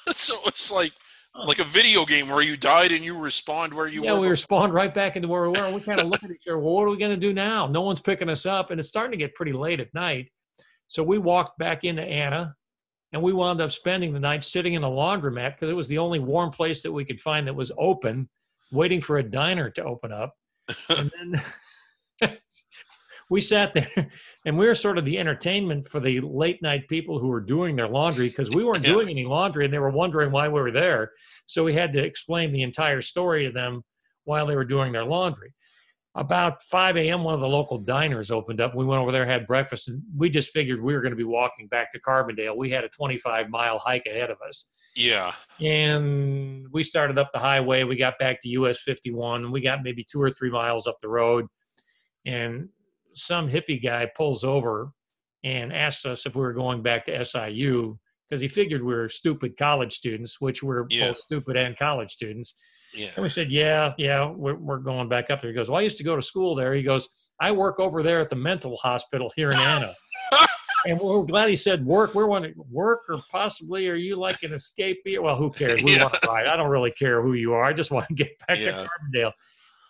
[0.08, 0.92] so it's like
[1.34, 4.20] like a video game where you died and you respawn where you yeah, were.
[4.20, 5.72] we respawned right back into where we were.
[5.72, 6.60] We kind of look at each other.
[6.60, 7.66] Well, what are we going to do now?
[7.66, 10.30] No one's picking us up, and it's starting to get pretty late at night.
[10.86, 12.54] So we walked back into Anna,
[13.12, 15.98] and we wound up spending the night sitting in a laundromat because it was the
[15.98, 18.28] only warm place that we could find that was open,
[18.70, 20.36] waiting for a diner to open up.
[20.88, 21.42] And then
[23.30, 24.10] we sat there
[24.46, 27.76] and we were sort of the entertainment for the late night people who were doing
[27.76, 28.92] their laundry because we weren't yeah.
[28.92, 31.12] doing any laundry and they were wondering why we were there.
[31.46, 33.82] So we had to explain the entire story to them
[34.24, 35.54] while they were doing their laundry.
[36.16, 38.72] About 5 a.m., one of the local diners opened up.
[38.74, 41.24] We went over there, had breakfast, and we just figured we were going to be
[41.24, 42.56] walking back to Carbondale.
[42.56, 44.68] We had a 25 mile hike ahead of us.
[44.94, 45.32] Yeah.
[45.60, 47.82] And we started up the highway.
[47.82, 50.98] We got back to US 51, and we got maybe two or three miles up
[51.02, 51.46] the road.
[52.26, 52.68] And
[53.14, 54.92] some hippie guy pulls over
[55.44, 57.98] and asks us if we were going back to SIU
[58.28, 61.08] because he figured we were stupid college students, which we're yeah.
[61.08, 62.54] both stupid and college students.
[62.94, 63.10] Yeah.
[63.16, 65.50] And we said, yeah, yeah, we're, we're going back up there.
[65.50, 66.74] He goes, well, I used to go to school there.
[66.74, 67.08] He goes,
[67.40, 69.92] I work over there at the mental hospital here in Anna.
[70.86, 72.14] and we're glad he said work.
[72.14, 75.20] We're wanting work or possibly are you like an escapee?
[75.20, 75.82] Well, who cares?
[75.82, 76.02] We yeah.
[76.02, 76.46] want to ride.
[76.46, 77.64] I don't really care who you are.
[77.64, 78.82] I just want to get back yeah.
[78.82, 79.32] to Carbondale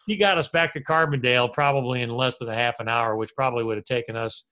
[0.07, 3.35] he got us back to Carbondale probably in less than a half an hour, which
[3.35, 4.45] probably would have taken us,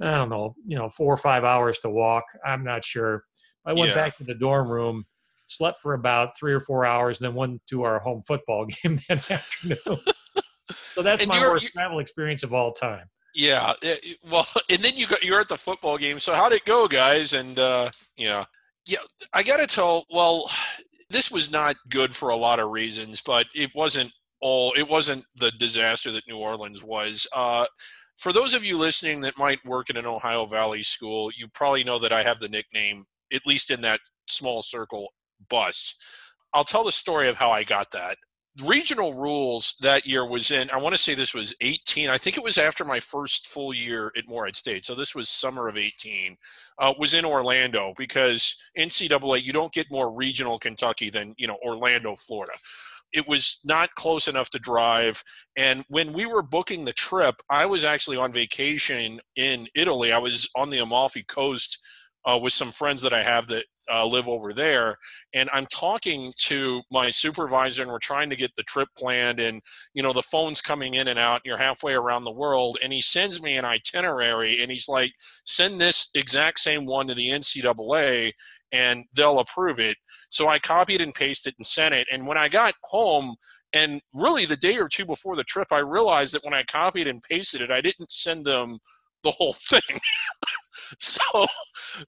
[0.00, 2.24] I don't know, you know, four or five hours to walk.
[2.44, 3.24] I'm not sure.
[3.66, 3.94] I went yeah.
[3.94, 5.04] back to the dorm room,
[5.48, 9.00] slept for about three or four hours, and then went to our home football game
[9.08, 9.98] that afternoon.
[10.70, 13.06] so that's and my worst travel experience of all time.
[13.34, 13.74] Yeah,
[14.30, 16.18] well, and then you got you're at the football game.
[16.18, 17.34] So how'd it go, guys?
[17.34, 18.44] And uh, yeah,
[18.86, 18.98] yeah,
[19.32, 20.06] I got to tell.
[20.10, 20.50] Well,
[21.10, 24.12] this was not good for a lot of reasons, but it wasn't
[24.76, 27.26] it wasn't the disaster that New Orleans was.
[27.34, 27.66] Uh,
[28.16, 31.84] for those of you listening that might work in an Ohio Valley school, you probably
[31.84, 35.08] know that I have the nickname, at least in that small circle,
[35.50, 35.96] bus.
[36.54, 38.16] I'll tell the story of how I got that.
[38.64, 42.08] Regional rules that year was in, I want to say this was 18.
[42.08, 44.84] I think it was after my first full year at Morehead State.
[44.86, 46.36] So this was summer of 18.
[46.78, 51.46] Uh, was in Orlando because in NCAA, you don't get more regional Kentucky than, you
[51.46, 52.54] know, Orlando, Florida
[53.16, 55.24] it was not close enough to drive.
[55.56, 60.12] And when we were booking the trip, I was actually on vacation in Italy.
[60.12, 61.78] I was on the Amalfi Coast
[62.26, 64.96] uh, with some friends that I have that uh, live over there.
[65.34, 69.40] And i'm talking to my supervisor and we're trying to get the trip planned.
[69.40, 69.60] And
[69.94, 72.78] you know the phone's coming in and out and you're halfway around the world.
[72.82, 75.12] And he sends me an itinerary and he's like
[75.44, 78.32] send this exact same one to the ncaa
[78.72, 79.96] and they'll approve it.
[80.30, 82.06] So i copied and pasted and sent it.
[82.12, 83.36] And when i got home
[83.72, 87.06] and really the day or two before the trip i realized that when i copied
[87.06, 88.78] and pasted it i didn't send them
[89.22, 90.00] the whole thing
[90.98, 91.46] so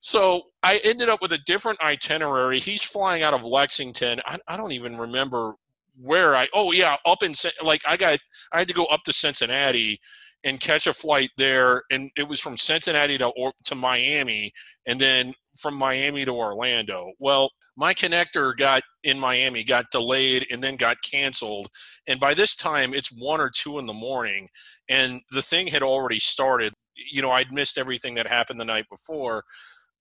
[0.00, 2.60] so I ended up with a different itinerary.
[2.60, 4.20] He's flying out of Lexington.
[4.26, 5.54] I, I don't even remember
[6.00, 6.48] where I.
[6.54, 8.18] Oh yeah, up in like I got
[8.52, 9.98] I had to go up to Cincinnati
[10.44, 14.52] and catch a flight there, and it was from Cincinnati to or, to Miami,
[14.86, 17.12] and then from Miami to Orlando.
[17.18, 21.68] Well, my connector got in Miami, got delayed, and then got canceled.
[22.06, 24.48] And by this time, it's one or two in the morning,
[24.88, 26.72] and the thing had already started
[27.10, 29.44] you know, I'd missed everything that happened the night before,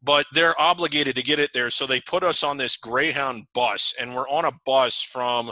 [0.01, 1.69] but they're obligated to get it there.
[1.69, 5.51] So they put us on this Greyhound bus, and we're on a bus from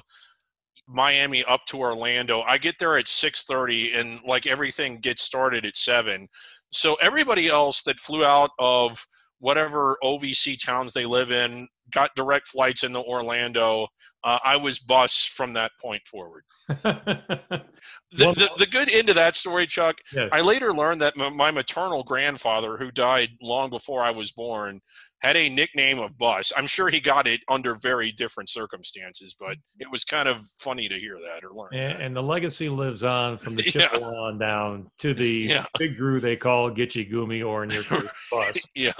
[0.87, 2.41] Miami up to Orlando.
[2.41, 6.27] I get there at 6:30, and like everything gets started at seven.
[6.71, 9.05] So everybody else that flew out of
[9.39, 13.87] whatever OVC towns they live in, got direct flights into Orlando.
[14.23, 16.43] Uh, I was bus from that point forward.
[16.67, 17.63] the,
[18.11, 20.29] the, the, good end of that story, Chuck, yes.
[20.31, 24.81] I later learned that my maternal grandfather, who died long before I was born,
[25.25, 26.53] had a nickname of Bus.
[26.55, 30.87] I'm sure he got it under very different circumstances, but it was kind of funny
[30.87, 31.73] to hear that or learn.
[31.73, 34.19] And, and the legacy lives on from the Chippewa yeah.
[34.19, 35.65] on down to the yeah.
[35.79, 38.57] big Drew they call Gitche Gumee or in your case Bus.
[38.75, 38.91] yeah.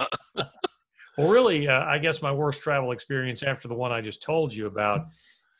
[1.16, 4.52] Well, really, uh, I guess my worst travel experience after the one I just told
[4.52, 5.06] you about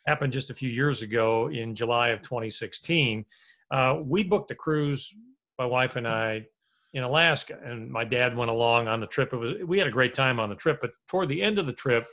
[0.07, 3.25] happened just a few years ago in July of 2016.
[3.71, 5.13] Uh, we booked a cruise,
[5.59, 6.47] my wife and I,
[6.93, 9.33] in Alaska, and my dad went along on the trip.
[9.33, 11.67] It was we had a great time on the trip, but toward the end of
[11.67, 12.07] the trip,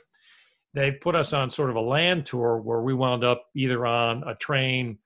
[0.74, 4.24] they put us on sort of a land tour where we wound up either on
[4.26, 4.98] a train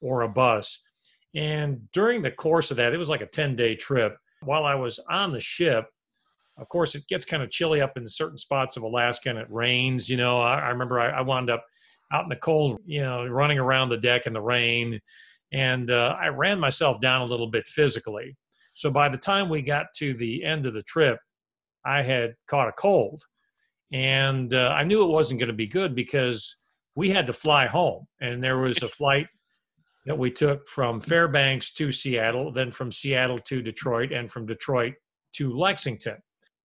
[0.00, 0.80] or a bus.
[1.34, 4.16] And during the course of that, it was like a 10 day trip.
[4.42, 5.88] While I was on the ship,
[6.58, 9.46] of course, it gets kind of chilly up in certain spots of Alaska and it
[9.50, 10.08] rains.
[10.08, 11.64] You know, I, I remember I, I, wound up
[12.12, 14.98] out in the cold, you know, running around the deck in the rain.
[15.52, 18.36] And uh, I ran myself down a little bit physically.
[18.74, 21.18] So by the time we got to the end of the trip,
[21.84, 23.22] I had caught a cold.
[23.92, 26.56] And uh, I knew it wasn't going to be good because
[26.94, 28.06] we had to fly home.
[28.20, 29.26] And there was a flight
[30.06, 34.94] that we took from Fairbanks to Seattle, then from Seattle to Detroit, and from Detroit
[35.34, 36.16] to Lexington.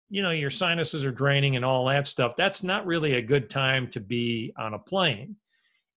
[0.10, 2.34] You know, your sinuses are draining and all that stuff.
[2.38, 5.36] That's not really a good time to be on a plane.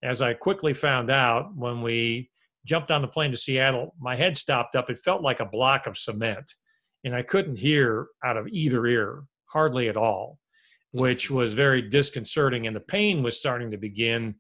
[0.03, 2.31] As I quickly found out when we
[2.65, 4.91] jumped on the plane to Seattle, my head stopped up.
[4.91, 6.53] It felt like a block of cement,
[7.05, 10.39] and I couldn't hear out of either ear, hardly at all,
[10.93, 11.37] which mm.
[11.37, 12.67] was very disconcerting.
[12.67, 14.35] And the pain was starting to begin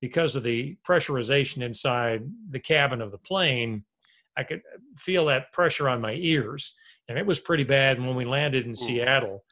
[0.00, 3.84] because of the pressurization inside the cabin of the plane.
[4.36, 4.62] I could
[4.98, 6.74] feel that pressure on my ears,
[7.08, 9.44] and it was pretty bad when we landed in Seattle.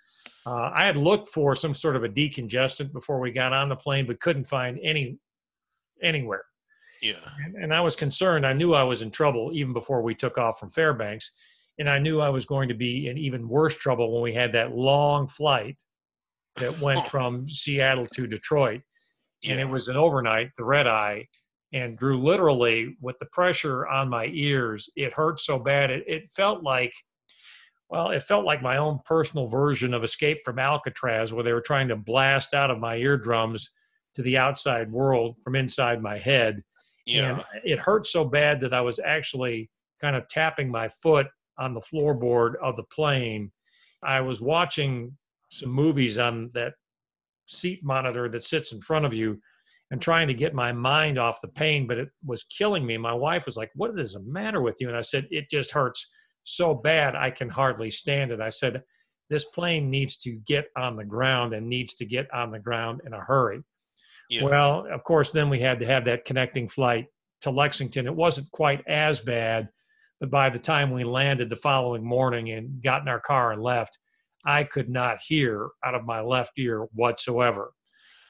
[0.46, 3.76] Uh, I had looked for some sort of a decongestant before we got on the
[3.76, 5.18] plane, but couldn't find any
[6.02, 6.44] anywhere.
[7.02, 7.14] Yeah.
[7.44, 8.46] And, and, I was concerned.
[8.46, 11.32] I knew I was in trouble even before we took off from Fairbanks.
[11.78, 14.52] And I knew I was going to be in even worse trouble when we had
[14.52, 15.78] that long flight
[16.56, 18.82] that went from Seattle to Detroit.
[19.42, 19.52] Yeah.
[19.52, 21.26] And it was an overnight, the red eye.
[21.72, 25.90] And Drew, literally, with the pressure on my ears, it hurt so bad.
[25.90, 26.92] It, it felt like,
[27.90, 31.60] well, it felt like my own personal version of Escape from Alcatraz, where they were
[31.60, 33.70] trying to blast out of my eardrums
[34.14, 36.62] to the outside world from inside my head
[37.06, 37.30] yeah.
[37.30, 39.70] And it hurt so bad that I was actually
[40.00, 41.26] kind of tapping my foot
[41.58, 43.50] on the floorboard of the plane.
[44.02, 45.16] I was watching
[45.50, 46.74] some movies on that
[47.46, 49.40] seat monitor that sits in front of you
[49.90, 52.96] and trying to get my mind off the pain, but it was killing me.
[52.96, 54.88] My wife was like, What is the matter with you?
[54.88, 56.08] And I said, It just hurts
[56.44, 58.40] so bad I can hardly stand it.
[58.40, 58.82] I said,
[59.28, 63.00] This plane needs to get on the ground and needs to get on the ground
[63.06, 63.62] in a hurry.
[64.28, 64.44] Yeah.
[64.44, 67.06] Well, of course, then we had to have that connecting flight
[67.42, 68.06] to Lexington.
[68.06, 69.68] It wasn't quite as bad,
[70.20, 73.62] but by the time we landed the following morning and got in our car and
[73.62, 73.98] left,
[74.44, 77.72] I could not hear out of my left ear whatsoever.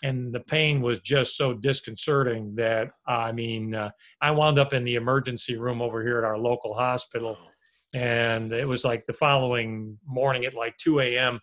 [0.03, 3.91] And the pain was just so disconcerting that, I mean, uh,
[4.21, 7.39] I wound up in the emergency room over here at our local hospital.
[7.93, 11.41] And it was like the following morning at like 2 a.m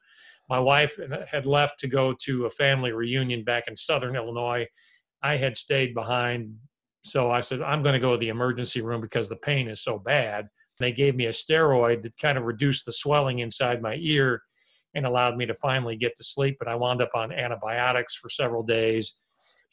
[0.50, 4.66] my wife uh, had left to go to a family reunion back in southern Illinois.
[5.22, 6.56] I had stayed behind.
[7.04, 9.84] So I said, I'm going to go to the emergency room because the pain is
[9.84, 10.48] so bad.
[10.80, 14.42] They gave me a steroid that kind of reduced the swelling inside my ear
[14.94, 16.58] and allowed me to finally get to sleep.
[16.60, 19.20] But I wound up on antibiotics for several days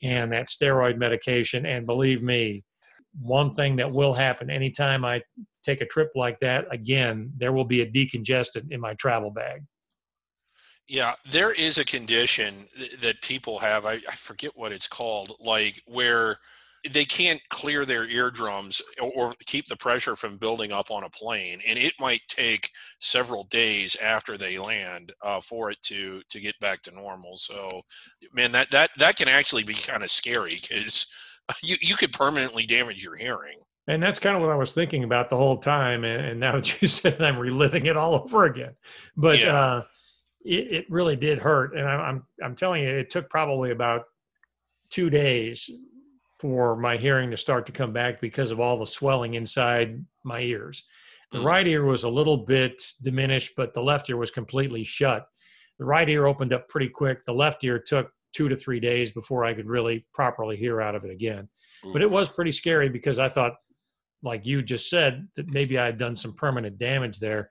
[0.03, 1.67] and that steroid medication.
[1.67, 2.65] And believe me,
[3.21, 5.23] one thing that will happen anytime I
[5.65, 9.63] take a trip like that, again, there will be a decongestant in my travel bag.
[10.87, 12.67] Yeah, there is a condition
[13.01, 13.87] that people have.
[13.87, 16.39] I, I, forget what it's called, like where
[16.91, 21.11] they can't clear their eardrums or, or, keep the pressure from building up on a
[21.11, 26.41] plane, and it might take several days after they land uh, for it to to
[26.41, 27.37] get back to normal.
[27.37, 27.81] So,
[28.35, 31.07] man, that that that can actually be kind of scary because
[31.63, 33.61] you you could permanently damage your hearing.
[33.87, 36.05] And that's kind of what I was thinking about the whole time.
[36.05, 38.75] And, and now that you said, it, I'm reliving it all over again.
[39.17, 39.59] But yeah.
[39.59, 39.83] uh,
[40.45, 41.77] it, it really did hurt.
[41.77, 44.05] And I, I'm I'm telling you, it took probably about
[44.91, 45.69] two days
[46.39, 50.41] for my hearing to start to come back because of all the swelling inside my
[50.41, 50.85] ears.
[51.31, 51.45] The mm.
[51.45, 55.27] right ear was a little bit diminished, but the left ear was completely shut.
[55.79, 57.25] The right ear opened up pretty quick.
[57.25, 60.95] The left ear took two to three days before I could really properly hear out
[60.95, 61.49] of it again.
[61.93, 63.55] But it was pretty scary because I thought,
[64.25, 67.51] like you just said, that maybe I had done some permanent damage there.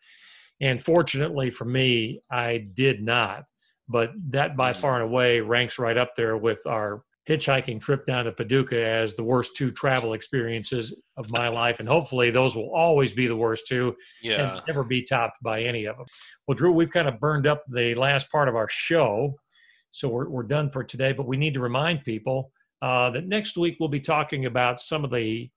[0.62, 3.46] And fortunately for me, I did not.
[3.88, 8.26] but that by far and away ranks right up there with our hitchhiking trip down
[8.26, 11.80] to Paducah as the worst two travel experiences of my life.
[11.80, 14.56] And hopefully those will always be the worst two yeah.
[14.56, 16.06] and never be topped by any of them.
[16.48, 19.36] Well, Drew, we've kind of burned up the last part of our show.
[19.92, 22.52] So we're, we're done for today, but we need to remind people
[22.82, 25.50] uh, that next week we'll be talking about some of the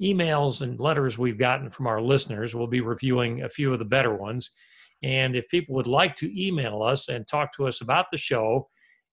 [0.00, 2.54] emails and letters we've gotten from our listeners.
[2.54, 4.50] We'll be reviewing a few of the better ones.
[5.02, 8.68] And if people would like to email us and talk to us about the show,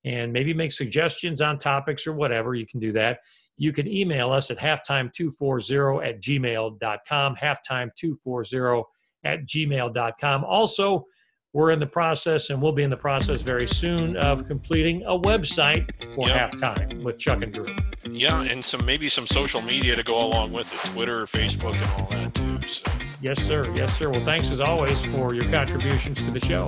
[0.05, 3.19] and maybe make suggestions on topics or whatever, you can do that.
[3.57, 8.83] You can email us at halftime240 at gmail.com, halftime240
[9.25, 10.45] at gmail.com.
[10.45, 11.05] Also,
[11.53, 15.19] we're in the process and we'll be in the process very soon of completing a
[15.19, 16.51] website for yep.
[16.51, 17.67] halftime with Chuck and Drew.
[18.09, 22.01] Yeah, and some maybe some social media to go along with it, Twitter, Facebook, and
[22.01, 22.67] all that too.
[22.67, 22.91] So.
[23.21, 23.63] Yes, sir.
[23.75, 24.09] Yes, sir.
[24.09, 26.67] Well, thanks as always for your contributions to the show.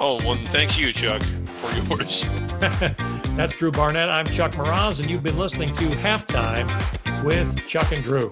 [0.00, 2.24] Oh, well, thanks you, Chuck, for yours.
[3.36, 4.08] That's Drew Barnett.
[4.08, 6.66] I'm Chuck Mraz, and you've been listening to Halftime
[7.24, 8.30] with Chuck and Drew.